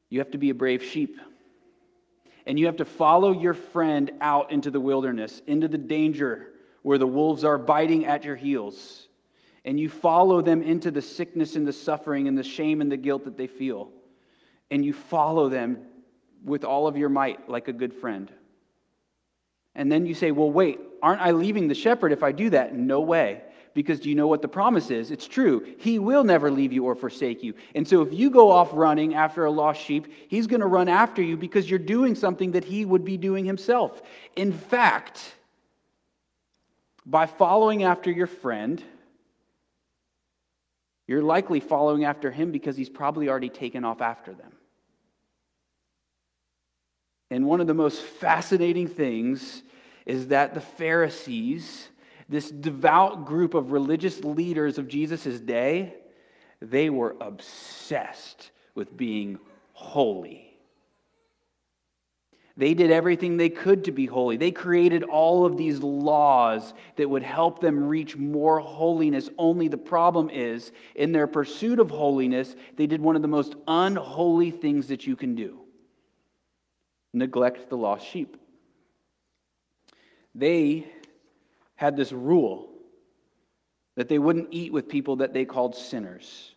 you 0.10 0.20
have 0.20 0.32
to 0.32 0.38
be 0.38 0.52
a 0.52 0.56
brave 0.56 0.82
sheep 0.82 1.18
and 2.46 2.60
you 2.60 2.68
have 2.68 2.78
to 2.78 2.86
follow 2.86 3.32
your 3.32 3.54
friend 3.54 4.12
out 4.22 4.52
into 4.52 4.70
the 4.72 4.80
wilderness, 4.80 5.42
into 5.48 5.68
the 5.68 5.78
danger 5.78 6.48
where 6.84 6.98
the 6.98 7.08
wolves 7.08 7.44
are 7.44 7.58
biting 7.58 8.06
at 8.06 8.24
your 8.24 8.36
heels. 8.36 9.08
And 9.64 9.80
you 9.80 9.90
follow 9.90 10.42
them 10.42 10.62
into 10.62 10.92
the 10.92 11.02
sickness 11.02 11.56
and 11.56 11.68
the 11.68 11.74
suffering 11.74 12.28
and 12.28 12.38
the 12.38 12.44
shame 12.44 12.82
and 12.82 12.92
the 12.92 12.98
guilt 12.98 13.26
that 13.26 13.38
they 13.38 13.48
feel. 13.48 13.90
And 14.70 14.86
you 14.86 14.94
follow 14.94 15.50
them 15.50 15.80
with 16.44 16.64
all 16.64 16.88
of 16.88 16.96
your 16.96 17.10
might 17.10 17.50
like 17.50 17.68
a 17.68 17.74
good 17.74 17.94
friend. 17.94 18.32
And 19.74 19.92
then 19.92 20.06
you 20.06 20.14
say, 20.14 20.32
Well, 20.32 20.52
wait, 20.52 20.80
aren't 21.02 21.22
I 21.22 21.32
leaving 21.32 21.68
the 21.68 21.76
shepherd 21.76 22.12
if 22.12 22.22
I 22.22 22.32
do 22.32 22.52
that? 22.52 22.76
No 22.76 23.02
way. 23.02 23.42
Because 23.76 24.00
do 24.00 24.10
you 24.10 24.16
know 24.16 24.26
what 24.26 24.42
the 24.42 24.48
promise 24.48 24.90
is? 24.90 25.12
It's 25.12 25.28
true. 25.28 25.64
He 25.78 26.00
will 26.00 26.24
never 26.24 26.50
leave 26.50 26.72
you 26.72 26.86
or 26.86 26.96
forsake 26.96 27.44
you. 27.44 27.54
And 27.76 27.86
so 27.86 28.02
if 28.02 28.14
you 28.14 28.30
go 28.30 28.50
off 28.50 28.70
running 28.72 29.14
after 29.14 29.44
a 29.44 29.52
lost 29.52 29.82
sheep, 29.82 30.08
he's 30.30 30.48
going 30.48 30.62
to 30.62 30.66
run 30.66 30.88
after 30.88 31.22
you 31.22 31.36
because 31.36 31.70
you're 31.70 31.78
doing 31.78 32.16
something 32.16 32.54
that 32.54 32.64
he 32.64 32.86
would 32.86 33.04
be 33.04 33.18
doing 33.18 33.44
himself. 33.44 34.02
In 34.38 34.54
fact, 34.54 35.36
by 37.06 37.26
following 37.26 37.84
after 37.84 38.10
your 38.10 38.28
friend, 38.28 38.82
you're 41.06 41.22
likely 41.22 41.60
following 41.60 42.06
after 42.06 42.32
him 42.32 42.54
because 42.54 42.78
he's 42.78 42.90
probably 42.90 43.28
already 43.28 43.50
taken 43.50 43.84
off 43.84 44.02
after 44.02 44.34
them. 44.34 44.54
And 47.30 47.46
one 47.46 47.60
of 47.60 47.68
the 47.68 47.74
most 47.74 48.02
fascinating 48.02 48.88
things 48.88 49.64
is 50.06 50.30
that 50.30 50.54
the 50.54 50.62
Pharisees 50.62 51.90
this 52.28 52.50
devout 52.50 53.26
group 53.26 53.54
of 53.54 53.72
religious 53.72 54.24
leaders 54.24 54.78
of 54.78 54.88
Jesus' 54.88 55.40
day, 55.40 55.96
they 56.62 56.90
were 56.90 57.16
obsessed 57.22 58.52
with 58.74 58.96
being 58.96 59.40
holy. 59.74 60.46
They 62.58 62.74
did 62.74 62.90
everything 62.90 63.36
they 63.36 63.50
could 63.50 63.84
to 63.84 63.92
be 63.92 64.06
holy. 64.06 64.38
They 64.38 64.52
created 64.52 65.04
all 65.04 65.46
of 65.46 65.58
these 65.58 65.80
laws 65.80 66.74
that 66.96 67.10
would 67.10 67.24
help 67.24 67.60
them 67.60 67.84
reach 67.84 68.16
more 68.16 68.60
holiness. 68.60 69.30
Only 69.38 69.68
the 69.68 69.78
problem 69.78 70.30
is, 70.30 70.72
in 70.96 71.12
their 71.12 71.28
pursuit 71.28 71.80
of 71.80 71.90
holiness, 71.92 72.56
they 72.78 72.88
did 72.88 73.02
one 73.02 73.18
of 73.18 73.22
the 73.22 73.28
most 73.28 73.56
unholy 73.68 74.52
things 74.52 74.88
that 74.88 75.06
you 75.06 75.18
can 75.18 75.36
do 75.36 75.60
neglect 77.14 77.70
the 77.70 77.78
lost 77.78 78.06
sheep. 78.06 78.38
They 80.34 80.86
had 81.76 81.96
this 81.96 82.12
rule 82.12 82.70
that 83.96 84.10
they 84.10 84.20
wouldn't 84.20 84.50
eat 84.52 84.74
with 84.74 84.90
people 84.90 85.18
that 85.18 85.34
they 85.34 85.46
called 85.46 85.76
sinners 85.76 86.56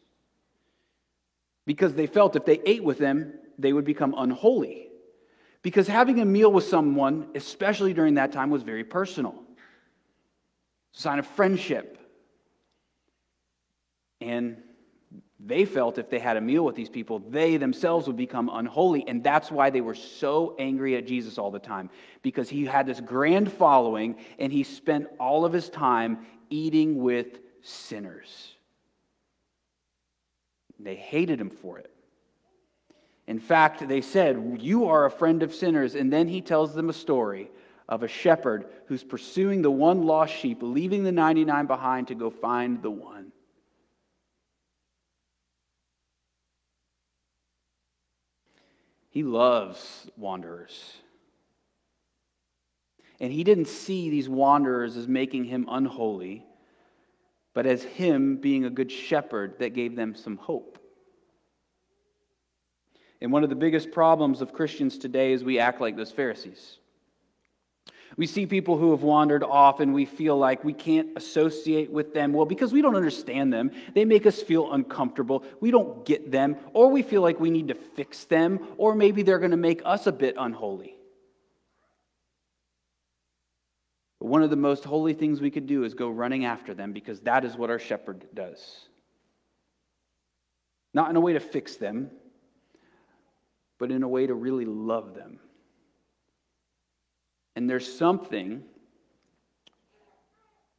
because 1.68 1.94
they 1.94 2.06
felt 2.06 2.34
if 2.34 2.46
they 2.46 2.60
ate 2.64 2.82
with 2.82 2.96
them, 2.96 3.34
they 3.58 3.75
would 3.75 3.84
become 3.84 4.14
unholy. 4.16 4.88
Because 5.60 5.87
having 5.87 6.18
a 6.18 6.25
meal 6.25 6.50
with 6.50 6.64
someone, 6.64 7.28
especially 7.34 7.92
during 7.92 8.14
that 8.14 8.32
time, 8.32 8.48
was 8.48 8.62
very 8.62 8.84
personal. 8.84 9.34
It's 10.90 11.00
a 11.00 11.02
sign 11.02 11.18
of 11.18 11.26
friendship. 11.26 11.98
And 14.22 14.62
they 15.40 15.64
felt 15.64 15.99
if 15.99 16.11
they 16.11 16.18
had 16.18 16.37
a 16.37 16.40
meal 16.40 16.64
with 16.64 16.75
these 16.75 16.88
people, 16.88 17.21
they 17.21 17.57
themselves 17.57 18.07
would 18.09 18.16
become 18.16 18.50
unholy. 18.52 19.04
And 19.07 19.23
that's 19.23 19.50
why 19.50 19.71
they 19.71 19.80
were 19.80 19.95
so 19.95 20.57
angry 20.59 20.97
at 20.97 21.07
Jesus 21.07 21.38
all 21.38 21.50
the 21.50 21.61
time, 21.61 21.90
because 22.23 22.49
he 22.49 22.64
had 22.64 22.87
this 22.87 23.00
grand 23.00 23.52
following 23.52 24.16
and 24.38 24.52
he 24.52 24.64
spent 24.64 25.07
all 25.21 25.45
of 25.45 25.52
his 25.52 25.71
time 25.71 26.26
eating 26.50 27.02
with 27.02 27.38
sinners. 27.62 28.54
They 30.80 30.97
hated 30.97 31.40
him 31.40 31.50
for 31.50 31.78
it. 31.78 31.90
In 33.28 33.38
fact, 33.38 33.87
they 33.87 34.00
said, 34.00 34.59
You 34.61 34.87
are 34.87 35.04
a 35.04 35.11
friend 35.11 35.42
of 35.42 35.54
sinners. 35.54 35.95
And 35.95 36.12
then 36.12 36.28
he 36.28 36.40
tells 36.40 36.75
them 36.75 36.88
a 36.88 36.95
story 36.95 37.50
of 37.88 38.02
a 38.02 38.09
shepherd 38.09 38.66
who's 38.87 39.04
pursuing 39.04 39.62
the 39.62 39.71
one 39.71 40.02
lost 40.02 40.35
sheep, 40.35 40.59
leaving 40.62 41.04
the 41.04 41.12
99 41.12 41.66
behind 41.66 42.09
to 42.09 42.14
go 42.14 42.30
find 42.30 42.83
the 42.83 42.90
one. 42.90 43.27
He 49.11 49.23
loves 49.23 50.09
wanderers. 50.17 50.95
And 53.21 53.33
he 53.33 53.43
didn't 53.43 53.67
see 53.67 54.11
these 54.11 54.29
wanderers 54.29 54.97
as 54.97 55.09
making 55.09 55.45
him 55.45 55.67
unholy, 55.69 56.47
but 57.55 57.67
as 57.67 57.83
him 57.83 58.37
being 58.37 58.65
a 58.65 58.71
good 58.71 58.93
shepherd 58.93 59.59
that 59.59 59.75
gave 59.75 59.97
them 59.97 60.15
some 60.15 60.37
hope. 60.37 60.79
And 63.21 63.33
one 63.33 63.43
of 63.43 63.50
the 63.50 63.57
biggest 63.57 63.91
problems 63.91 64.41
of 64.41 64.53
Christians 64.53 64.97
today 64.99 65.33
is 65.33 65.43
we 65.43 65.59
act 65.59 65.81
like 65.81 65.97
those 65.97 66.12
Pharisees. 66.12 66.79
We 68.17 68.27
see 68.27 68.47
people 68.47 68.79
who 68.79 68.91
have 68.93 69.03
wandered 69.03 69.45
off 69.45 69.81
and 69.81 69.93
we 69.93 70.05
feel 70.05 70.37
like 70.37 70.65
we 70.65 70.73
can't 70.73 71.11
associate 71.17 71.91
with 71.91 72.15
them. 72.15 72.33
Well, 72.33 72.47
because 72.47 72.73
we 72.73 72.83
don't 72.83 72.97
understand 72.97 73.53
them, 73.53 73.71
they 73.95 74.05
make 74.05 74.27
us 74.27 74.43
feel 74.43 74.73
uncomfortable. 74.73 75.45
We 75.61 75.71
don't 75.71 76.05
get 76.05 76.31
them, 76.31 76.57
or 76.73 76.88
we 76.88 77.03
feel 77.03 77.23
like 77.23 77.38
we 77.38 77.50
need 77.50 77.69
to 77.69 77.75
fix 77.75 78.25
them, 78.25 78.61
or 78.77 78.95
maybe 78.95 79.23
they're 79.23 79.38
going 79.38 79.50
to 79.53 79.57
make 79.57 79.83
us 79.85 80.07
a 80.07 80.12
bit 80.12 80.37
unholy. 80.38 80.95
But 84.21 84.29
one 84.29 84.43
of 84.43 84.50
the 84.50 84.57
most 84.57 84.85
holy 84.85 85.15
things 85.15 85.41
we 85.41 85.50
could 85.50 85.67
do 85.67 85.85
is 85.85 85.95
go 85.95 86.09
running 86.09 86.45
after 86.45 86.75
them 86.75 86.93
because 86.93 87.21
that 87.21 87.45
is 87.45 87.57
what 87.57 87.71
our 87.71 87.79
shepherd 87.79 88.27
does. 88.35 88.88
Not 90.95 91.11
in 91.11 91.17
a 91.17 91.21
way 91.21 91.35
to 91.35 91.41
fix 91.41 91.77
them, 91.77 92.11
but 93.79 93.93
in 93.93 94.03
a 94.03 94.09
way 94.09 94.27
to 94.27 94.35
really 94.35 94.65
love 94.65 95.15
them. 95.15 95.38
And 97.59 97.69
there's 97.69 97.93
something 97.93 98.62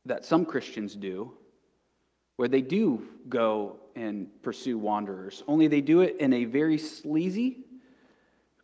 that 0.06 0.24
some 0.24 0.46
Christians 0.46 0.96
do 0.96 1.34
where 2.38 2.48
they 2.48 2.62
do 2.62 3.06
go 3.28 3.76
and 3.98 4.30
pursue 4.44 4.78
wanderers, 4.78 5.44
only 5.46 5.68
they 5.68 5.82
do 5.82 6.00
it 6.00 6.16
in 6.22 6.32
a 6.32 6.46
very 6.46 6.78
sleazy 6.78 7.66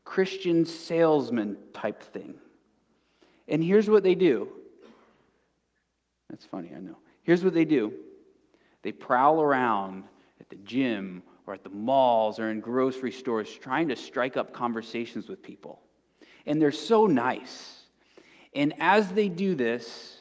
Christian 0.06 0.66
salesman 0.66 1.58
type 1.74 2.02
thing. 2.02 2.36
And 3.50 3.62
here's 3.62 3.90
what 3.90 4.04
they 4.04 4.16
do. 4.16 4.48
That's 6.30 6.46
funny, 6.46 6.72
I 6.74 6.80
know. 6.80 6.96
Here's 7.24 7.44
what 7.44 7.54
they 7.54 7.66
do 7.66 7.92
they 8.82 8.94
prowl 8.94 9.42
around 9.42 10.06
at 10.40 10.48
the 10.48 10.56
gym 10.64 11.22
or 11.48 11.54
at 11.54 11.66
the 11.66 11.70
malls 11.70 12.40
or 12.40 12.50
in 12.50 12.62
grocery 12.62 13.12
stores 13.12 13.52
trying 13.54 13.90
to 13.90 13.98
strike 13.98 14.38
up 14.38 14.54
conversations 14.54 15.28
with 15.28 15.44
people. 15.44 15.82
And 16.46 16.62
they're 16.62 16.72
so 16.72 17.08
nice. 17.08 17.82
And 18.56 18.74
as 18.80 19.10
they 19.12 19.28
do 19.28 19.54
this, 19.54 20.18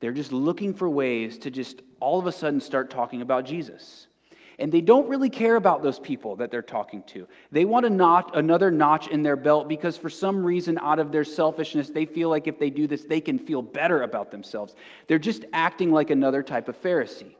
they're 0.00 0.12
just 0.12 0.32
looking 0.32 0.72
for 0.72 0.88
ways 0.88 1.38
to 1.40 1.50
just 1.50 1.82
all 2.00 2.18
of 2.18 2.26
a 2.26 2.32
sudden 2.32 2.60
start 2.60 2.90
talking 2.90 3.20
about 3.20 3.44
Jesus. 3.44 4.06
And 4.58 4.72
they 4.72 4.80
don't 4.80 5.08
really 5.08 5.30
care 5.30 5.56
about 5.56 5.82
those 5.82 5.98
people 5.98 6.36
that 6.36 6.50
they're 6.50 6.60
talking 6.62 7.02
to. 7.08 7.26
They 7.50 7.64
want 7.64 7.86
a 7.86 7.90
notch, 7.90 8.30
another 8.34 8.70
notch 8.70 9.08
in 9.08 9.22
their 9.22 9.36
belt 9.36 9.68
because 9.68 9.96
for 9.96 10.10
some 10.10 10.44
reason, 10.44 10.78
out 10.78 10.98
of 10.98 11.12
their 11.12 11.24
selfishness, 11.24 11.90
they 11.90 12.04
feel 12.04 12.28
like 12.28 12.46
if 12.46 12.58
they 12.58 12.68
do 12.68 12.86
this, 12.86 13.04
they 13.04 13.20
can 13.20 13.38
feel 13.38 13.62
better 13.62 14.02
about 14.02 14.30
themselves. 14.30 14.74
They're 15.06 15.18
just 15.18 15.44
acting 15.52 15.92
like 15.92 16.10
another 16.10 16.42
type 16.42 16.68
of 16.68 16.80
Pharisee. 16.80 17.34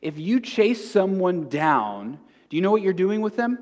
If 0.00 0.18
you 0.18 0.38
chase 0.38 0.88
someone 0.88 1.48
down, 1.48 2.20
do 2.48 2.56
you 2.56 2.62
know 2.62 2.70
what 2.70 2.82
you're 2.82 2.92
doing 2.92 3.20
with 3.20 3.36
them? 3.36 3.58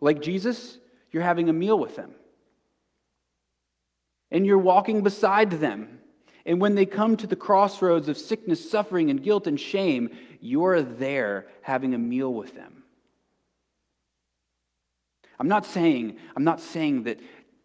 Like 0.00 0.22
Jesus, 0.22 0.78
you're 1.10 1.24
having 1.24 1.48
a 1.48 1.52
meal 1.52 1.78
with 1.78 1.96
them. 1.96 2.14
And 4.30 4.44
you're 4.44 4.58
walking 4.58 5.02
beside 5.02 5.52
them. 5.52 6.00
And 6.44 6.60
when 6.60 6.74
they 6.74 6.86
come 6.86 7.16
to 7.16 7.26
the 7.26 7.36
crossroads 7.36 8.08
of 8.08 8.16
sickness, 8.16 8.70
suffering, 8.70 9.10
and 9.10 9.22
guilt 9.22 9.46
and 9.46 9.58
shame, 9.58 10.10
you're 10.40 10.82
there 10.82 11.46
having 11.62 11.94
a 11.94 11.98
meal 11.98 12.32
with 12.32 12.54
them. 12.54 12.84
I'm 15.38 15.48
not 15.48 15.66
saying, 15.66 16.16
I'm 16.34 16.44
not 16.44 16.60
saying 16.60 17.04
that 17.04 17.20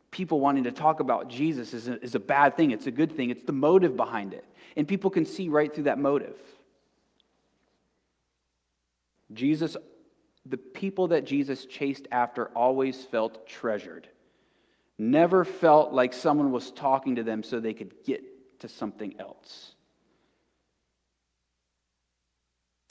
people 0.10 0.40
wanting 0.40 0.66
to 0.66 0.72
talk 0.72 1.00
about 1.00 1.30
Jesus 1.30 1.74
is 1.74 1.88
a, 1.88 2.02
is 2.04 2.16
a 2.16 2.20
bad 2.20 2.58
thing. 2.58 2.72
It's 2.72 2.88
a 2.88 2.92
good 2.92 3.16
thing. 3.16 3.30
It's 3.30 3.44
the 3.44 3.54
motive 3.54 3.96
behind 3.96 4.34
it. 4.34 4.46
And 4.76 4.88
people 4.88 5.10
can 5.10 5.26
see 5.26 5.48
right 5.48 5.74
through 5.74 5.86
that 5.86 6.00
motive. 6.00 6.36
Jesus, 9.34 9.78
the 10.46 10.58
people 10.58 11.10
that 11.10 11.26
Jesus 11.26 11.66
chased 11.66 12.08
after 12.12 12.48
always 12.50 13.04
felt 13.06 13.48
treasured, 13.48 14.10
never 15.02 15.44
felt 15.44 15.92
like 15.92 16.14
someone 16.14 16.52
was 16.52 16.70
talking 16.70 17.16
to 17.16 17.24
them 17.24 17.42
so 17.42 17.60
they 17.60 17.74
could 17.74 17.92
get 18.06 18.22
to 18.60 18.68
something 18.68 19.16
else. 19.20 19.74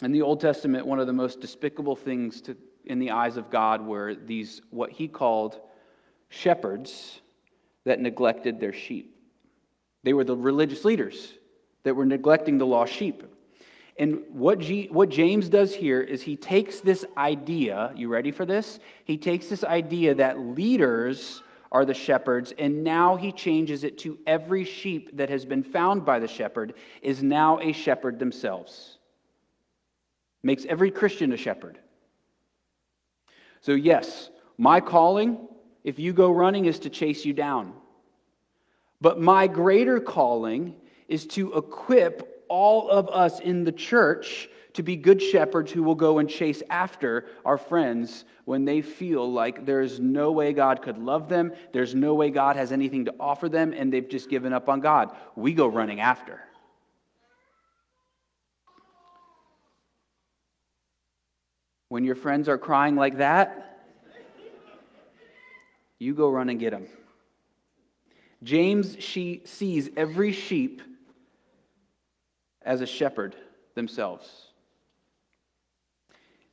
In 0.03 0.11
the 0.11 0.23
Old 0.23 0.41
Testament, 0.41 0.87
one 0.87 0.99
of 0.99 1.07
the 1.07 1.13
most 1.13 1.41
despicable 1.41 1.95
things 1.95 2.41
to, 2.43 2.57
in 2.85 2.99
the 2.99 3.13
eyes 3.13 3.37
of 3.37 3.51
God 3.51 3.87
were 3.87 4.15
these, 4.15 4.61
what 4.71 4.91
he 4.91 5.07
called 5.07 5.61
shepherds 6.29 7.21
that 7.85 8.01
neglected 8.01 8.59
their 8.59 8.73
sheep. 8.73 9.15
They 10.03 10.13
were 10.13 10.25
the 10.25 10.37
religious 10.37 10.85
leaders 10.85 11.33
that 11.85 11.95
were 11.95 12.07
neglecting 12.07 12.59
the 12.59 12.67
lost 12.67 12.93
sheep. 12.93 13.23
And 13.99 14.23
what, 14.33 14.59
G, 14.59 14.89
what 14.91 15.11
James 15.11 15.49
does 15.49 15.75
here 15.75 16.01
is 16.01 16.23
he 16.23 16.37
takes 16.37 16.81
this 16.81 17.05
idea, 17.17 17.93
you 17.95 18.09
ready 18.09 18.33
for 18.33 18.47
this? 18.47 18.81
He 19.05 19.17
takes 19.17 19.47
this 19.47 19.63
idea 19.63 20.15
that 20.17 20.41
leaders 20.41 21.43
are 21.73 21.85
the 21.85 21.95
shepherds, 21.95 22.53
and 22.59 22.83
now 22.83 23.17
he 23.17 23.31
changes 23.31 23.85
it 23.85 23.99
to 23.99 24.19
every 24.27 24.65
sheep 24.65 25.17
that 25.17 25.31
has 25.31 25.45
been 25.45 25.63
found 25.63 26.05
by 26.05 26.19
the 26.19 26.27
shepherd 26.27 26.75
is 27.01 27.23
now 27.23 27.61
a 27.61 27.73
shepherd 27.73 28.19
themselves. 28.19 28.99
Makes 30.43 30.65
every 30.65 30.91
Christian 30.91 31.33
a 31.33 31.37
shepherd. 31.37 31.79
So, 33.61 33.73
yes, 33.73 34.31
my 34.59 34.81
calling, 34.81 35.49
if 35.85 35.99
you 35.99 36.13
go 36.13 36.33
running, 36.33 36.65
is 36.65 36.81
to 36.81 36.91
chase 36.91 37.25
you 37.25 37.33
down. 37.33 37.75
But 39.01 39.21
my 39.21 39.47
greater 39.47 40.01
calling 40.01 40.77
is 41.09 41.27
to 41.29 41.53
equip 41.55 42.45
all 42.49 42.91
of 42.91 43.09
us 43.09 43.39
in 43.39 43.65
the 43.65 43.73
church 43.73 44.49
to 44.75 44.83
be 44.83 44.97
good 44.97 45.21
shepherds 45.21 45.73
who 45.73 45.83
will 45.83 45.95
go 45.95 46.19
and 46.19 46.29
chase 46.29 46.63
after 46.71 47.27
our 47.45 47.59
friends 47.59 48.25
when 48.45 48.65
they 48.65 48.83
feel 48.83 49.31
like 49.31 49.65
there's 49.67 50.01
no 50.01 50.33
way 50.33 50.53
God 50.53 50.83
could 50.83 50.99
love 50.99 51.29
them, 51.29 51.53
there's 51.73 51.95
no 51.95 52.15
way 52.15 52.31
God 52.31 52.57
has 52.57 52.73
anything 52.73 53.05
to 53.07 53.15
offer 53.19 53.49
them, 53.49 53.73
and 53.73 53.93
they've 53.93 54.09
just 54.09 54.29
given 54.29 54.53
up 54.53 54.69
on 54.69 54.81
God. 54.81 55.15
We 55.37 55.53
go 55.55 55.67
running 55.67 56.01
after. 56.01 56.41
When 61.89 62.05
your 62.05 62.15
friends 62.15 62.49
are 62.49 62.59
crying 62.59 62.95
like 62.95 63.19
that, 63.19 63.67
you 65.99 66.15
go 66.15 66.31
run 66.31 66.49
and 66.49 66.59
get 66.59 66.71
them. 66.71 66.87
James 68.43 68.97
she 69.01 69.43
sees 69.45 69.91
every 69.97 70.33
sheep 70.33 70.81
as 72.63 72.81
a 72.81 72.87
shepherd 72.87 73.35
themselves. 73.75 74.50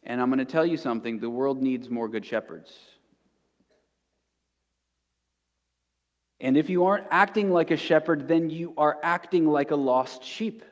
And 0.08 0.22
I'm 0.22 0.30
going 0.30 0.40
to 0.40 0.46
tell 0.46 0.66
you 0.66 0.78
something 0.78 1.20
the 1.20 1.30
world 1.30 1.62
needs 1.62 1.90
more 1.90 2.08
good 2.08 2.26
shepherds. 2.26 2.74
And 6.40 6.56
if 6.56 6.70
you 6.70 6.86
aren't 6.86 7.08
acting 7.12 7.52
like 7.52 7.72
a 7.72 7.78
shepherd, 7.78 8.28
then 8.28 8.50
you 8.50 8.74
are 8.78 8.98
acting 9.04 9.46
like 9.46 9.72
a 9.72 9.76
lost 9.76 10.24
sheep. 10.24 10.64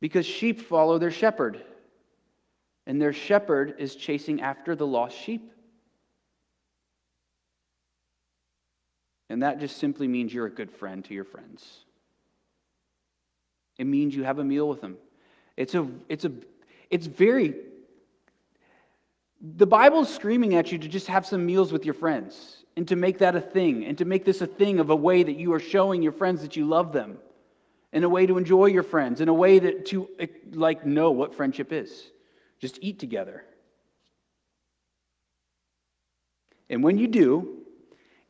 Because 0.00 0.26
sheep 0.26 0.60
follow 0.60 0.98
their 0.98 1.10
shepherd, 1.12 1.62
and 2.86 3.00
their 3.00 3.12
shepherd 3.12 3.76
is 3.78 3.94
chasing 3.94 4.40
after 4.40 4.74
the 4.74 4.86
lost 4.86 5.16
sheep. 5.16 5.52
And 9.28 9.44
that 9.44 9.60
just 9.60 9.76
simply 9.76 10.08
means 10.08 10.34
you're 10.34 10.46
a 10.46 10.50
good 10.50 10.72
friend 10.72 11.04
to 11.04 11.14
your 11.14 11.24
friends. 11.24 11.84
It 13.78 13.84
means 13.84 14.16
you 14.16 14.24
have 14.24 14.40
a 14.40 14.44
meal 14.44 14.68
with 14.68 14.80
them. 14.80 14.96
It's 15.56 15.74
a, 15.74 15.86
it's 16.08 16.24
a, 16.24 16.32
it's 16.90 17.06
very, 17.06 17.54
The 19.40 19.66
Bible's 19.66 20.12
screaming 20.12 20.54
at 20.54 20.70
you 20.70 20.78
to 20.78 20.88
just 20.88 21.06
have 21.06 21.24
some 21.24 21.46
meals 21.46 21.72
with 21.72 21.84
your 21.84 21.94
friends 21.94 22.64
and 22.76 22.86
to 22.88 22.96
make 22.96 23.18
that 23.18 23.34
a 23.36 23.40
thing 23.40 23.84
and 23.84 23.96
to 23.98 24.04
make 24.04 24.24
this 24.24 24.40
a 24.40 24.46
thing 24.46 24.80
of 24.80 24.90
a 24.90 24.96
way 24.96 25.22
that 25.22 25.36
you 25.36 25.52
are 25.52 25.60
showing 25.60 26.02
your 26.02 26.12
friends 26.12 26.42
that 26.42 26.56
you 26.56 26.66
love 26.66 26.92
them, 26.92 27.18
in 27.92 28.04
a 28.04 28.08
way 28.08 28.26
to 28.26 28.38
enjoy 28.38 28.66
your 28.66 28.82
friends, 28.82 29.20
in 29.20 29.28
a 29.28 29.34
way 29.34 29.58
that 29.58 29.86
to 29.86 30.08
like 30.52 30.86
know 30.86 31.10
what 31.10 31.34
friendship 31.34 31.72
is. 31.72 32.10
Just 32.60 32.78
eat 32.82 32.98
together. 32.98 33.44
And 36.68 36.84
when 36.84 36.98
you 36.98 37.08
do, 37.08 37.56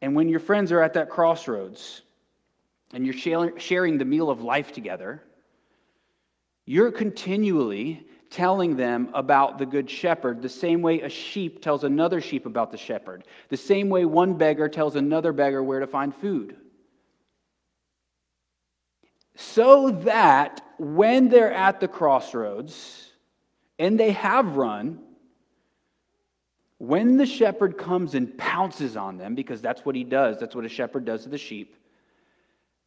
and 0.00 0.14
when 0.14 0.28
your 0.28 0.40
friends 0.40 0.72
are 0.72 0.82
at 0.82 0.94
that 0.94 1.10
crossroads 1.10 2.00
and 2.94 3.04
you're 3.04 3.52
sharing 3.58 3.98
the 3.98 4.04
meal 4.04 4.30
of 4.30 4.40
life 4.42 4.72
together, 4.72 5.22
you're 6.64 6.90
continually 6.90 8.06
telling 8.30 8.76
them 8.76 9.10
about 9.12 9.58
the 9.58 9.66
good 9.66 9.90
shepherd 9.90 10.40
the 10.40 10.48
same 10.48 10.82
way 10.82 11.00
a 11.00 11.08
sheep 11.08 11.60
tells 11.60 11.82
another 11.82 12.20
sheep 12.20 12.46
about 12.46 12.70
the 12.70 12.78
shepherd, 12.78 13.24
the 13.48 13.56
same 13.56 13.88
way 13.88 14.04
one 14.04 14.34
beggar 14.34 14.68
tells 14.68 14.94
another 14.94 15.32
beggar 15.32 15.62
where 15.62 15.80
to 15.80 15.86
find 15.86 16.14
food. 16.14 16.56
So 19.34 19.90
that 20.04 20.60
when 20.78 21.28
they're 21.28 21.52
at 21.52 21.80
the 21.80 21.88
crossroads 21.88 23.10
and 23.78 23.98
they 23.98 24.12
have 24.12 24.56
run, 24.56 25.00
when 26.78 27.16
the 27.16 27.26
shepherd 27.26 27.76
comes 27.76 28.14
and 28.14 28.36
pounces 28.38 28.96
on 28.96 29.18
them, 29.18 29.34
because 29.34 29.60
that's 29.60 29.84
what 29.84 29.94
he 29.94 30.04
does, 30.04 30.38
that's 30.38 30.54
what 30.54 30.64
a 30.64 30.68
shepherd 30.68 31.04
does 31.04 31.24
to 31.24 31.28
the 31.28 31.38
sheep, 31.38 31.74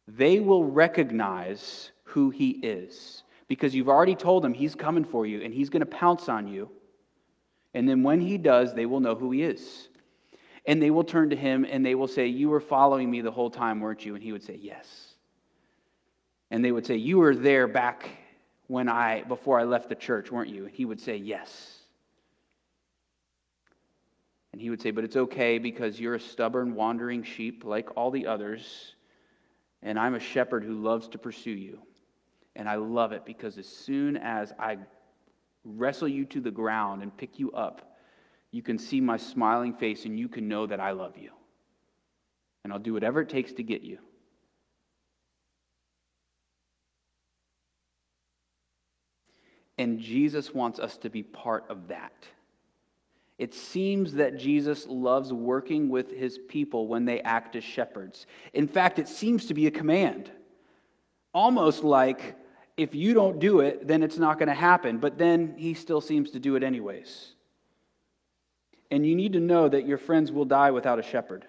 they 0.08 0.40
will 0.40 0.64
recognize 0.64 1.90
who 2.04 2.30
he 2.30 2.50
is. 2.50 3.23
Because 3.48 3.74
you've 3.74 3.88
already 3.88 4.14
told 4.14 4.44
him 4.44 4.54
he's 4.54 4.74
coming 4.74 5.04
for 5.04 5.26
you 5.26 5.42
and 5.42 5.52
he's 5.52 5.70
going 5.70 5.80
to 5.80 5.86
pounce 5.86 6.28
on 6.28 6.48
you. 6.48 6.70
And 7.74 7.88
then 7.88 8.02
when 8.02 8.20
he 8.20 8.38
does, 8.38 8.74
they 8.74 8.86
will 8.86 9.00
know 9.00 9.14
who 9.14 9.30
he 9.32 9.42
is. 9.42 9.88
And 10.66 10.80
they 10.80 10.90
will 10.90 11.04
turn 11.04 11.30
to 11.30 11.36
him 11.36 11.66
and 11.68 11.84
they 11.84 11.94
will 11.94 12.08
say, 12.08 12.28
You 12.28 12.48
were 12.48 12.60
following 12.60 13.10
me 13.10 13.20
the 13.20 13.30
whole 13.30 13.50
time, 13.50 13.80
weren't 13.80 14.04
you? 14.06 14.14
And 14.14 14.22
he 14.22 14.32
would 14.32 14.42
say, 14.42 14.58
Yes. 14.60 15.14
And 16.50 16.64
they 16.64 16.72
would 16.72 16.86
say, 16.86 16.96
You 16.96 17.18
were 17.18 17.34
there 17.34 17.66
back 17.66 18.08
when 18.66 18.88
I, 18.88 19.22
before 19.24 19.60
I 19.60 19.64
left 19.64 19.88
the 19.88 19.94
church, 19.94 20.30
weren't 20.30 20.48
you? 20.48 20.66
And 20.66 20.74
he 20.74 20.84
would 20.84 21.00
say, 21.00 21.16
Yes. 21.16 21.80
And 24.52 24.62
he 24.62 24.70
would 24.70 24.80
say, 24.80 24.90
But 24.90 25.04
it's 25.04 25.16
okay 25.16 25.58
because 25.58 26.00
you're 26.00 26.14
a 26.14 26.20
stubborn, 26.20 26.74
wandering 26.74 27.24
sheep 27.24 27.64
like 27.64 27.96
all 27.96 28.10
the 28.10 28.26
others, 28.26 28.94
and 29.82 29.98
I'm 29.98 30.14
a 30.14 30.20
shepherd 30.20 30.64
who 30.64 30.80
loves 30.80 31.08
to 31.08 31.18
pursue 31.18 31.50
you. 31.50 31.80
And 32.56 32.68
I 32.68 32.76
love 32.76 33.12
it 33.12 33.24
because 33.24 33.58
as 33.58 33.66
soon 33.66 34.16
as 34.16 34.52
I 34.58 34.78
wrestle 35.64 36.08
you 36.08 36.24
to 36.26 36.40
the 36.40 36.50
ground 36.50 37.02
and 37.02 37.16
pick 37.16 37.38
you 37.38 37.52
up, 37.52 37.96
you 38.50 38.62
can 38.62 38.78
see 38.78 39.00
my 39.00 39.16
smiling 39.16 39.74
face 39.74 40.04
and 40.04 40.18
you 40.18 40.28
can 40.28 40.48
know 40.48 40.66
that 40.66 40.78
I 40.78 40.92
love 40.92 41.16
you. 41.16 41.30
And 42.62 42.72
I'll 42.72 42.78
do 42.78 42.92
whatever 42.94 43.20
it 43.20 43.28
takes 43.28 43.52
to 43.54 43.62
get 43.62 43.82
you. 43.82 43.98
And 49.76 49.98
Jesus 49.98 50.54
wants 50.54 50.78
us 50.78 50.96
to 50.98 51.10
be 51.10 51.22
part 51.22 51.64
of 51.68 51.88
that. 51.88 52.12
It 53.38 53.52
seems 53.52 54.14
that 54.14 54.38
Jesus 54.38 54.86
loves 54.86 55.32
working 55.32 55.88
with 55.88 56.12
his 56.12 56.38
people 56.48 56.86
when 56.86 57.04
they 57.04 57.20
act 57.20 57.56
as 57.56 57.64
shepherds. 57.64 58.26
In 58.52 58.68
fact, 58.68 59.00
it 59.00 59.08
seems 59.08 59.46
to 59.46 59.54
be 59.54 59.66
a 59.66 59.72
command. 59.72 60.30
Almost 61.32 61.82
like 61.82 62.36
if 62.76 62.94
you 62.94 63.14
don't 63.14 63.38
do 63.38 63.60
it, 63.60 63.86
then 63.86 64.02
it's 64.02 64.18
not 64.18 64.38
going 64.38 64.48
to 64.48 64.54
happen. 64.54 64.98
But 64.98 65.18
then 65.18 65.54
he 65.56 65.74
still 65.74 66.00
seems 66.00 66.32
to 66.32 66.40
do 66.40 66.56
it 66.56 66.62
anyways. 66.62 67.32
And 68.90 69.06
you 69.06 69.14
need 69.14 69.32
to 69.34 69.40
know 69.40 69.68
that 69.68 69.86
your 69.86 69.98
friends 69.98 70.30
will 70.30 70.44
die 70.44 70.70
without 70.70 70.98
a 70.98 71.02
shepherd. 71.02 71.46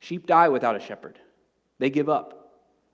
Sheep 0.00 0.26
die 0.26 0.48
without 0.48 0.76
a 0.76 0.80
shepherd, 0.80 1.18
they 1.78 1.90
give 1.90 2.08
up. 2.08 2.40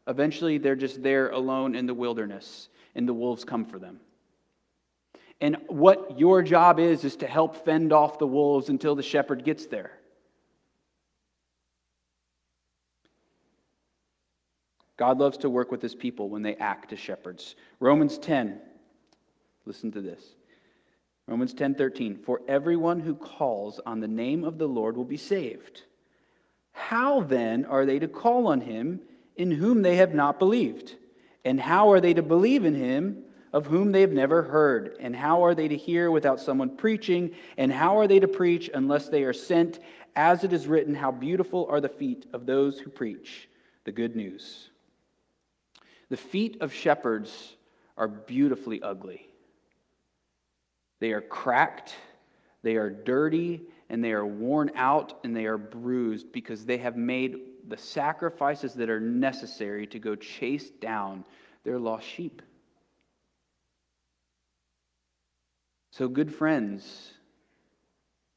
Eventually, 0.07 0.59
they're 0.59 0.77
just 0.77 1.03
there 1.03 1.31
alone 1.31 1.75
in 1.75 1.87
the 1.87 1.95
wilderness, 1.95 2.69
and 2.95 3.07
the 3.07 3.15
wolves 3.15 3.45
come 3.45 3.65
for 3.65 3.79
them. 3.79 4.01
And 5.41 5.57
what 5.69 6.19
your 6.19 6.43
job 6.43 6.79
is, 6.79 7.05
is 7.05 7.17
to 7.17 7.27
help 7.27 7.65
fend 7.65 7.93
off 7.93 8.19
the 8.19 8.27
wolves 8.27 8.69
until 8.69 8.95
the 8.95 9.03
shepherd 9.03 9.45
gets 9.45 9.67
there. 9.67 10.00
God 15.01 15.19
loves 15.19 15.39
to 15.39 15.49
work 15.49 15.71
with 15.71 15.81
his 15.81 15.95
people 15.95 16.29
when 16.29 16.43
they 16.43 16.57
act 16.57 16.93
as 16.93 16.99
shepherds. 16.99 17.57
Romans 17.79 18.19
10, 18.19 18.61
listen 19.65 19.91
to 19.93 20.03
this. 20.03 20.23
Romans 21.27 21.55
10 21.55 21.75
13. 21.75 22.19
For 22.19 22.43
everyone 22.47 23.01
who 23.01 23.15
calls 23.15 23.81
on 23.87 24.01
the 24.01 24.09
name 24.09 24.45
of 24.45 24.59
the 24.59 24.69
Lord 24.69 24.99
will 24.99 25.07
be 25.07 25.17
saved. 25.17 25.85
How 26.73 27.23
then 27.23 27.65
are 27.65 27.87
they 27.87 27.99
to 27.99 28.09
call 28.09 28.49
on 28.49 28.61
him 28.61 29.01
in 29.37 29.51
whom 29.51 29.81
they 29.81 29.97
have 29.97 30.13
not 30.13 30.39
believed? 30.39 30.97
And 31.47 31.59
how 31.59 31.91
are 31.93 32.01
they 32.03 32.13
to 32.13 32.23
believe 32.23 32.67
in 32.67 32.75
him 32.75 33.23
of 33.55 33.65
whom 33.65 33.93
they 33.93 34.03
have 34.03 34.13
never 34.13 34.43
heard? 34.43 34.99
And 35.01 35.17
how 35.17 35.47
are 35.47 35.55
they 35.55 35.69
to 35.69 35.79
hear 35.79 36.11
without 36.11 36.41
someone 36.41 36.77
preaching? 36.77 37.31
And 37.57 37.73
how 37.73 37.97
are 37.99 38.07
they 38.07 38.21
to 38.21 38.29
preach 38.29 38.69
unless 38.75 39.09
they 39.09 39.23
are 39.23 39.33
sent? 39.33 39.79
As 40.15 40.45
it 40.45 40.53
is 40.53 40.67
written, 40.67 40.95
How 40.95 41.11
beautiful 41.11 41.67
are 41.71 41.81
the 41.81 41.89
feet 41.89 42.27
of 42.35 42.45
those 42.45 42.79
who 42.79 42.91
preach 42.91 43.49
the 43.85 43.93
good 43.93 44.15
news. 44.15 44.70
The 46.11 46.17
feet 46.17 46.59
of 46.61 46.75
shepherds 46.75 47.57
are 47.97 48.09
beautifully 48.09 48.83
ugly. 48.83 49.29
They 50.99 51.13
are 51.13 51.21
cracked, 51.21 51.95
they 52.63 52.77
are 52.77 52.91
dirty, 52.91 53.63
and 53.89 54.05
they 54.05 54.13
are 54.13 54.27
worn 54.27 54.73
out, 54.75 55.15
and 55.25 55.35
they 55.35 55.47
are 55.47 55.57
bruised 55.57 56.33
because 56.33 56.67
they 56.67 56.79
have 56.79 56.97
made 56.97 57.37
the 57.69 57.77
sacrifices 57.77 58.75
that 58.75 58.91
are 58.91 59.01
necessary 59.01 59.87
to 59.87 59.99
go 59.99 60.17
chase 60.17 60.71
down 60.71 61.25
their 61.65 61.79
lost 61.79 62.07
sheep. 62.07 62.43
So, 65.93 66.09
good 66.09 66.35
friends 66.35 67.15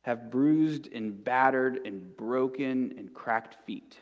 have 0.01 0.29
bruised 0.29 0.89
and 0.93 1.23
battered 1.23 1.79
and 1.85 2.15
broken 2.15 2.93
and 2.97 3.13
cracked 3.13 3.65
feet 3.65 3.97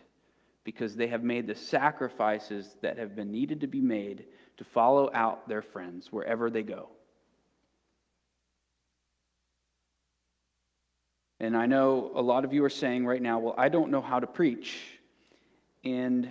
because 0.64 0.96
they 0.96 1.08
have 1.08 1.24
made 1.24 1.48
the 1.48 1.56
sacrifices 1.56 2.76
that 2.82 2.98
have 2.98 3.16
been 3.16 3.32
needed 3.32 3.62
to 3.62 3.68
be 3.68 3.82
made 3.82 4.26
to 4.58 4.64
follow 4.64 5.10
out 5.14 5.48
their 5.48 5.62
friends 5.62 6.12
wherever 6.12 6.50
they 6.50 6.64
go. 6.64 6.90
And 11.40 11.58
I 11.58 11.66
know 11.66 12.12
a 12.14 12.22
lot 12.22 12.46
of 12.46 12.54
you 12.54 12.64
are 12.64 12.70
saying 12.70 13.06
right 13.06 13.22
now, 13.22 13.40
well, 13.40 13.56
I 13.58 13.70
don't 13.70 13.90
know 13.90 14.02
how 14.02 14.20
to 14.20 14.28
preach. 14.28 14.78
And 15.84 16.30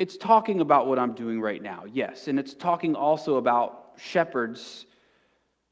It's 0.00 0.16
talking 0.16 0.62
about 0.62 0.86
what 0.86 0.98
I'm 0.98 1.12
doing 1.12 1.42
right 1.42 1.62
now, 1.62 1.84
yes. 1.84 2.26
And 2.26 2.38
it's 2.38 2.54
talking 2.54 2.94
also 2.94 3.36
about 3.36 3.92
shepherds, 3.98 4.86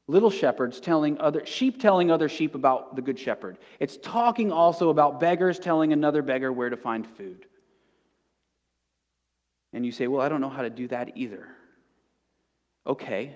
little 0.09 0.31
shepherds 0.31 0.79
telling 0.79 1.19
other 1.19 1.45
sheep 1.45 1.79
telling 1.79 2.09
other 2.09 2.27
sheep 2.27 2.55
about 2.55 2.95
the 2.95 3.01
good 3.01 3.19
shepherd. 3.19 3.59
It's 3.79 3.95
talking 3.97 4.51
also 4.51 4.89
about 4.89 5.19
beggars 5.19 5.59
telling 5.59 5.93
another 5.93 6.23
beggar 6.23 6.51
where 6.51 6.69
to 6.69 6.77
find 6.77 7.05
food. 7.05 7.45
And 9.71 9.85
you 9.85 9.91
say, 9.91 10.07
Well, 10.07 10.21
I 10.21 10.27
don't 10.27 10.41
know 10.41 10.49
how 10.49 10.63
to 10.63 10.69
do 10.71 10.87
that 10.87 11.11
either. 11.15 11.47
Okay, 12.87 13.35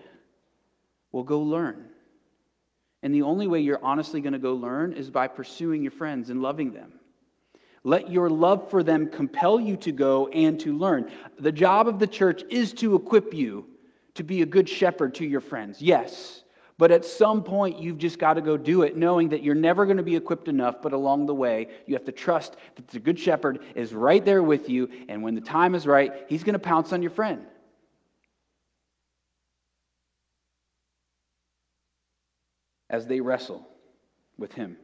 well, 1.11 1.23
go 1.23 1.41
learn. 1.41 1.89
And 3.03 3.13
the 3.13 3.21
only 3.21 3.45
way 3.45 3.59
you're 3.59 3.83
honestly 3.83 4.19
going 4.19 4.33
to 4.33 4.39
go 4.39 4.55
learn 4.55 4.93
is 4.93 5.11
by 5.11 5.27
pursuing 5.27 5.83
your 5.83 5.91
friends 5.91 6.31
and 6.31 6.41
loving 6.41 6.73
them. 6.73 6.93
Let 7.83 8.09
your 8.09 8.29
love 8.29 8.71
for 8.71 8.81
them 8.81 9.09
compel 9.09 9.59
you 9.59 9.75
to 9.77 9.91
go 9.91 10.27
and 10.29 10.59
to 10.61 10.75
learn. 10.75 11.11
The 11.37 11.51
job 11.51 11.87
of 11.87 11.99
the 11.99 12.07
church 12.07 12.43
is 12.49 12.73
to 12.75 12.95
equip 12.95 13.33
you 13.33 13.67
to 14.15 14.23
be 14.23 14.41
a 14.41 14.45
good 14.45 14.69
shepherd 14.69 15.15
to 15.15 15.25
your 15.25 15.41
friends, 15.41 15.81
yes. 15.81 16.42
But 16.77 16.91
at 16.91 17.05
some 17.05 17.43
point, 17.43 17.79
you've 17.79 17.99
just 17.99 18.17
got 18.17 18.33
to 18.33 18.41
go 18.41 18.57
do 18.57 18.81
it, 18.81 18.97
knowing 18.97 19.29
that 19.29 19.43
you're 19.43 19.53
never 19.53 19.85
going 19.85 19.97
to 19.97 20.03
be 20.03 20.15
equipped 20.15 20.47
enough. 20.47 20.81
But 20.81 20.93
along 20.93 21.27
the 21.27 21.35
way, 21.35 21.67
you 21.85 21.93
have 21.93 22.05
to 22.05 22.11
trust 22.11 22.55
that 22.75 22.87
the 22.87 22.99
good 22.99 23.19
shepherd 23.19 23.59
is 23.75 23.93
right 23.93 24.23
there 24.23 24.41
with 24.41 24.69
you. 24.69 24.89
And 25.07 25.21
when 25.21 25.35
the 25.35 25.41
time 25.41 25.75
is 25.75 25.85
right, 25.85 26.11
he's 26.27 26.43
going 26.43 26.53
to 26.53 26.59
pounce 26.59 26.91
on 26.91 27.01
your 27.01 27.11
friend. 27.11 27.45
As 32.89 33.05
they 33.05 33.21
wrestle 33.21 33.67
with 34.37 34.53
him. 34.53 34.77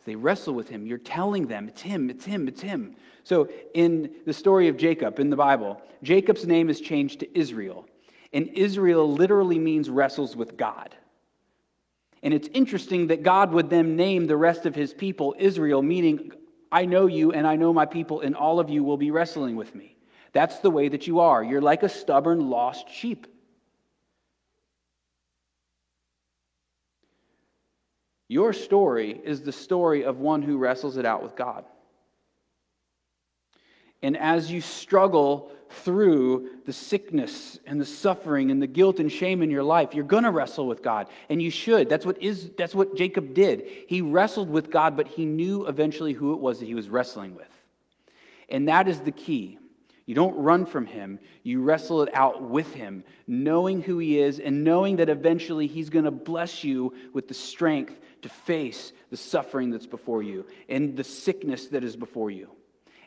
As 0.00 0.04
they 0.06 0.16
wrestle 0.16 0.54
with 0.54 0.68
him, 0.68 0.86
you're 0.86 0.98
telling 0.98 1.46
them, 1.46 1.68
it's 1.68 1.82
him, 1.82 2.08
it's 2.10 2.24
him, 2.24 2.46
it's 2.48 2.62
him. 2.62 2.96
So 3.24 3.48
in 3.74 4.14
the 4.26 4.32
story 4.32 4.68
of 4.68 4.76
Jacob 4.76 5.18
in 5.18 5.28
the 5.28 5.36
Bible, 5.36 5.80
Jacob's 6.02 6.46
name 6.46 6.70
is 6.70 6.80
changed 6.80 7.20
to 7.20 7.38
Israel. 7.38 7.86
And 8.32 8.48
Israel 8.48 9.12
literally 9.12 9.58
means 9.58 9.90
wrestles 9.90 10.36
with 10.36 10.56
God. 10.56 10.94
And 12.22 12.34
it's 12.34 12.48
interesting 12.52 13.08
that 13.08 13.22
God 13.22 13.52
would 13.52 13.70
then 13.70 13.96
name 13.96 14.26
the 14.26 14.36
rest 14.36 14.66
of 14.66 14.74
his 14.74 14.92
people 14.92 15.34
Israel, 15.38 15.82
meaning, 15.82 16.32
I 16.70 16.84
know 16.84 17.06
you 17.06 17.32
and 17.32 17.46
I 17.46 17.56
know 17.56 17.72
my 17.72 17.86
people, 17.86 18.20
and 18.20 18.36
all 18.36 18.60
of 18.60 18.70
you 18.70 18.84
will 18.84 18.96
be 18.96 19.10
wrestling 19.10 19.56
with 19.56 19.74
me. 19.74 19.96
That's 20.32 20.58
the 20.60 20.70
way 20.70 20.88
that 20.88 21.06
you 21.06 21.20
are. 21.20 21.42
You're 21.42 21.60
like 21.60 21.82
a 21.82 21.88
stubborn, 21.88 22.50
lost 22.50 22.88
sheep. 22.88 23.26
Your 28.28 28.52
story 28.52 29.20
is 29.24 29.42
the 29.42 29.50
story 29.50 30.04
of 30.04 30.18
one 30.18 30.42
who 30.42 30.56
wrestles 30.56 30.96
it 30.96 31.04
out 31.04 31.20
with 31.20 31.34
God. 31.34 31.64
And 34.02 34.16
as 34.16 34.52
you 34.52 34.60
struggle 34.60 35.50
through 35.70 36.50
the 36.66 36.72
sickness 36.72 37.58
and 37.64 37.80
the 37.80 37.86
suffering 37.86 38.50
and 38.50 38.60
the 38.60 38.66
guilt 38.66 38.98
and 38.98 39.10
shame 39.10 39.42
in 39.42 39.50
your 39.50 39.62
life, 39.62 39.94
you're 39.94 40.04
going 40.04 40.24
to 40.24 40.30
wrestle 40.30 40.66
with 40.66 40.82
God. 40.82 41.06
And 41.28 41.40
you 41.40 41.50
should. 41.50 41.88
That's 41.88 42.04
what, 42.04 42.20
is, 42.22 42.50
that's 42.56 42.74
what 42.74 42.96
Jacob 42.96 43.34
did. 43.34 43.66
He 43.86 44.00
wrestled 44.02 44.50
with 44.50 44.70
God, 44.70 44.96
but 44.96 45.08
he 45.08 45.24
knew 45.24 45.66
eventually 45.66 46.12
who 46.12 46.32
it 46.32 46.40
was 46.40 46.60
that 46.60 46.66
he 46.66 46.74
was 46.74 46.88
wrestling 46.88 47.34
with. 47.34 47.48
And 48.48 48.68
that 48.68 48.88
is 48.88 49.00
the 49.00 49.12
key. 49.12 49.58
You 50.06 50.16
don't 50.16 50.36
run 50.36 50.66
from 50.66 50.86
him, 50.86 51.20
you 51.44 51.62
wrestle 51.62 52.02
it 52.02 52.12
out 52.12 52.42
with 52.42 52.74
him, 52.74 53.04
knowing 53.28 53.80
who 53.80 53.98
he 53.98 54.18
is 54.18 54.40
and 54.40 54.64
knowing 54.64 54.96
that 54.96 55.08
eventually 55.08 55.68
he's 55.68 55.88
going 55.88 56.04
to 56.04 56.10
bless 56.10 56.64
you 56.64 56.94
with 57.12 57.28
the 57.28 57.34
strength 57.34 57.96
to 58.22 58.28
face 58.28 58.92
the 59.10 59.16
suffering 59.16 59.70
that's 59.70 59.86
before 59.86 60.24
you 60.24 60.46
and 60.68 60.96
the 60.96 61.04
sickness 61.04 61.68
that 61.68 61.84
is 61.84 61.94
before 61.94 62.28
you. 62.28 62.50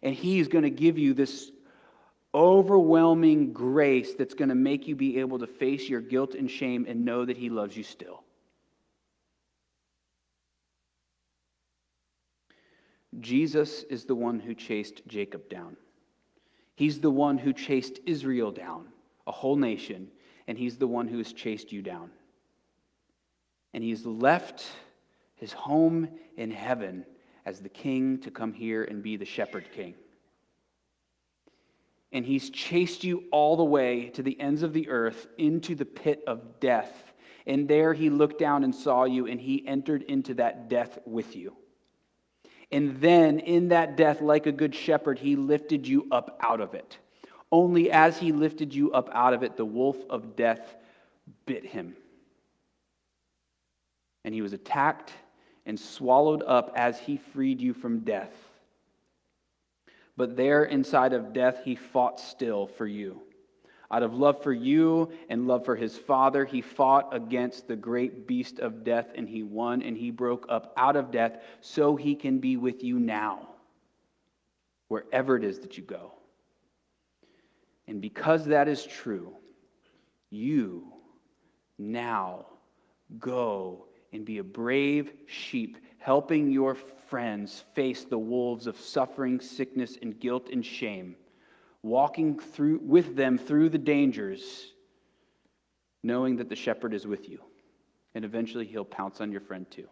And 0.01 0.15
he's 0.15 0.47
going 0.47 0.63
to 0.63 0.69
give 0.69 0.97
you 0.97 1.13
this 1.13 1.51
overwhelming 2.33 3.53
grace 3.53 4.13
that's 4.15 4.33
going 4.33 4.49
to 4.49 4.55
make 4.55 4.87
you 4.87 4.95
be 4.95 5.19
able 5.19 5.39
to 5.39 5.47
face 5.47 5.87
your 5.87 6.01
guilt 6.01 6.33
and 6.33 6.49
shame 6.49 6.85
and 6.87 7.05
know 7.05 7.25
that 7.25 7.37
he 7.37 7.49
loves 7.49 7.77
you 7.77 7.83
still. 7.83 8.23
Jesus 13.19 13.83
is 13.83 14.05
the 14.05 14.15
one 14.15 14.39
who 14.39 14.55
chased 14.55 15.05
Jacob 15.07 15.47
down. 15.49 15.77
He's 16.75 16.99
the 16.99 17.11
one 17.11 17.37
who 17.37 17.53
chased 17.53 17.99
Israel 18.05 18.51
down, 18.51 18.87
a 19.27 19.31
whole 19.31 19.55
nation, 19.55 20.09
and 20.47 20.57
he's 20.57 20.77
the 20.77 20.87
one 20.87 21.07
who 21.07 21.19
has 21.19 21.31
chased 21.31 21.71
you 21.71 21.81
down. 21.81 22.09
And 23.73 23.83
he's 23.83 24.05
left 24.05 24.65
his 25.35 25.53
home 25.53 26.09
in 26.37 26.51
heaven 26.51 27.05
as 27.45 27.59
the 27.59 27.69
king 27.69 28.19
to 28.19 28.31
come 28.31 28.53
here 28.53 28.83
and 28.83 29.03
be 29.03 29.17
the 29.17 29.25
shepherd 29.25 29.65
king. 29.73 29.93
And 32.13 32.25
he's 32.25 32.49
chased 32.51 33.03
you 33.03 33.23
all 33.31 33.57
the 33.57 33.63
way 33.63 34.09
to 34.09 34.23
the 34.23 34.39
ends 34.39 34.63
of 34.63 34.71
the 34.71 34.87
earth 34.87 35.27
into 35.37 35.75
the 35.75 35.83
pit 35.83 36.23
of 36.27 36.59
death. 36.59 37.13
And 37.45 37.67
there 37.67 37.93
he 37.93 38.09
looked 38.09 38.39
down 38.39 38.63
and 38.63 38.73
saw 38.73 39.03
you, 39.03 39.27
and 39.27 39.41
he 39.41 39.67
entered 39.67 40.03
into 40.03 40.35
that 40.35 40.69
death 40.69 40.99
with 41.05 41.35
you. 41.35 41.57
And 42.71 43.01
then 43.01 43.39
in 43.39 43.69
that 43.69 43.97
death, 43.97 44.21
like 44.21 44.45
a 44.45 44.51
good 44.51 44.73
shepherd, 44.73 45.19
he 45.19 45.35
lifted 45.35 45.87
you 45.87 46.07
up 46.11 46.39
out 46.41 46.61
of 46.61 46.73
it. 46.75 46.97
Only 47.51 47.91
as 47.91 48.17
he 48.17 48.31
lifted 48.31 48.73
you 48.73 48.91
up 48.93 49.09
out 49.11 49.33
of 49.33 49.43
it, 49.43 49.57
the 49.57 49.65
wolf 49.65 49.97
of 50.09 50.35
death 50.35 50.75
bit 51.45 51.65
him. 51.65 51.95
And 54.23 54.33
he 54.33 54.41
was 54.41 54.53
attacked 54.53 55.11
and 55.65 55.79
swallowed 55.79 56.43
up 56.43 56.71
as 56.75 56.99
he 56.99 57.17
freed 57.17 57.61
you 57.61 57.73
from 57.73 57.99
death. 57.99 58.33
But 60.15 60.35
there 60.35 60.63
inside 60.63 61.13
of 61.13 61.33
death, 61.33 61.61
he 61.63 61.75
fought 61.75 62.19
still 62.19 62.67
for 62.67 62.85
you. 62.85 63.21
Out 63.91 64.03
of 64.03 64.13
love 64.15 64.41
for 64.41 64.53
you 64.53 65.11
and 65.29 65.47
love 65.47 65.65
for 65.65 65.75
his 65.75 65.95
father, 65.95 66.45
he 66.45 66.61
fought 66.61 67.15
against 67.15 67.67
the 67.67 67.75
great 67.75 68.27
beast 68.27 68.59
of 68.59 68.83
death 68.83 69.11
and 69.13 69.29
he 69.29 69.43
won 69.43 69.83
and 69.83 69.95
he 69.95 70.09
broke 70.09 70.47
up 70.49 70.73
out 70.77 70.95
of 70.95 71.11
death 71.11 71.37
so 71.61 71.95
he 71.95 72.15
can 72.15 72.39
be 72.39 72.57
with 72.57 72.83
you 72.83 72.97
now, 72.97 73.49
wherever 74.87 75.37
it 75.37 75.43
is 75.43 75.59
that 75.59 75.77
you 75.77 75.83
go. 75.83 76.13
And 77.87 78.01
because 78.01 78.45
that 78.45 78.67
is 78.67 78.83
true, 78.83 79.35
you 80.31 80.91
now 81.77 82.47
go 83.19 83.85
and 84.11 84.25
be 84.25 84.39
a 84.39 84.43
brave 84.43 85.11
sheep, 85.27 85.77
helping 86.03 86.51
your 86.51 86.75
friends 86.75 87.63
face 87.73 88.03
the 88.03 88.17
wolves 88.17 88.67
of 88.67 88.77
suffering, 88.77 89.39
sickness, 89.39 89.97
and 90.01 90.19
guilt 90.19 90.49
and 90.51 90.65
shame 90.65 91.15
walking 91.83 92.39
through 92.39 92.79
with 92.81 93.15
them 93.15 93.37
through 93.37 93.69
the 93.69 93.77
dangers, 93.77 94.71
knowing 96.01 96.37
that 96.37 96.49
the 96.49 96.55
shepherd 96.55 96.93
is 96.93 97.05
with 97.05 97.29
you. 97.29 97.39
And 98.15 98.25
eventually 98.25 98.65
he'll 98.65 98.85
pounce 98.85 99.21
on 99.21 99.31
your 99.31 99.41
friend 99.41 99.69
too. 99.69 99.87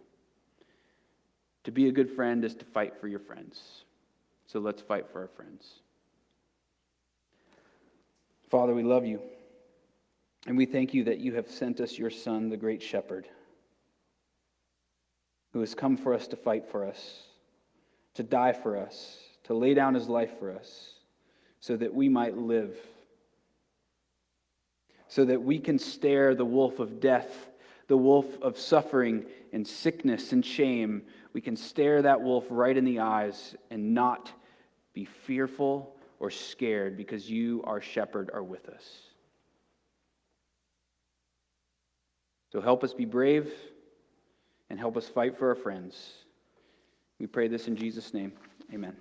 To 1.66 1.72
be 1.72 1.88
a 1.88 1.92
good 1.92 2.10
friend 2.10 2.44
is 2.44 2.56
to 2.56 2.66
fight 2.66 3.00
for 3.00 3.08
your 3.08 3.20
friends. 3.20 3.84
So 4.48 4.60
let's 4.60 4.82
fight 4.82 5.06
for 5.12 5.22
our 5.22 5.28
friends. 5.28 5.80
Father, 8.50 8.74
we 8.74 8.84
love 8.84 9.06
you. 9.06 9.22
And 10.48 10.58
we 10.58 10.66
thank 10.66 10.94
you 10.94 11.04
that 11.04 11.20
you 11.20 11.36
have 11.36 11.50
sent 11.50 11.80
us 11.80 11.98
your 11.98 12.10
Son, 12.10 12.50
the 12.50 12.58
great 12.58 12.82
shepherd, 12.82 13.28
who 15.54 15.60
has 15.60 15.76
come 15.76 15.98
for 15.98 16.14
us 16.14 16.28
to 16.28 16.36
fight 16.36 16.68
for 16.70 16.86
us, 16.86 17.24
to 18.16 18.24
die 18.24 18.54
for 18.54 18.78
us, 18.78 19.18
to 19.44 19.54
lay 19.54 19.74
down 19.74 19.94
his 19.94 20.08
life 20.08 20.40
for 20.40 20.52
us 20.52 20.94
so 21.60 21.76
that 21.78 21.94
we 21.94 22.10
might 22.10 22.38
live, 22.38 22.76
so 25.08 25.26
that 25.26 25.42
we 25.42 25.60
can 25.60 25.78
stare 25.78 26.34
the 26.34 26.46
wolf 26.46 26.80
of 26.80 27.00
death, 27.00 27.50
the 27.88 27.98
wolf 27.98 28.42
of 28.42 28.58
suffering 28.58 29.26
and 29.52 29.68
sickness 29.68 30.32
and 30.32 30.46
shame. 30.46 31.04
We 31.34 31.42
can 31.42 31.58
stare 31.58 32.02
that 32.02 32.22
wolf 32.22 32.46
right 32.50 32.76
in 32.76 32.86
the 32.86 33.00
eyes 33.00 33.56
and 33.70 33.94
not 33.94 34.32
be 34.94 35.06
fearful 35.06 35.96
or 36.20 36.30
scared 36.30 36.96
because 36.96 37.30
you, 37.30 37.62
our 37.66 37.82
shepherd, 37.82 38.30
are 38.34 38.44
with 38.44 38.70
us. 38.70 39.02
So 42.52 42.62
help 42.62 42.84
us 42.84 42.94
be 42.94 43.06
brave 43.06 43.52
and 44.72 44.80
help 44.80 44.96
us 44.96 45.06
fight 45.06 45.38
for 45.38 45.50
our 45.50 45.56
friends. 45.56 46.14
We 47.20 47.28
pray 47.28 47.50
this 47.50 47.68
in 47.68 47.76
Jesus' 47.76 48.14
name. 48.14 48.32
Amen. 48.74 48.96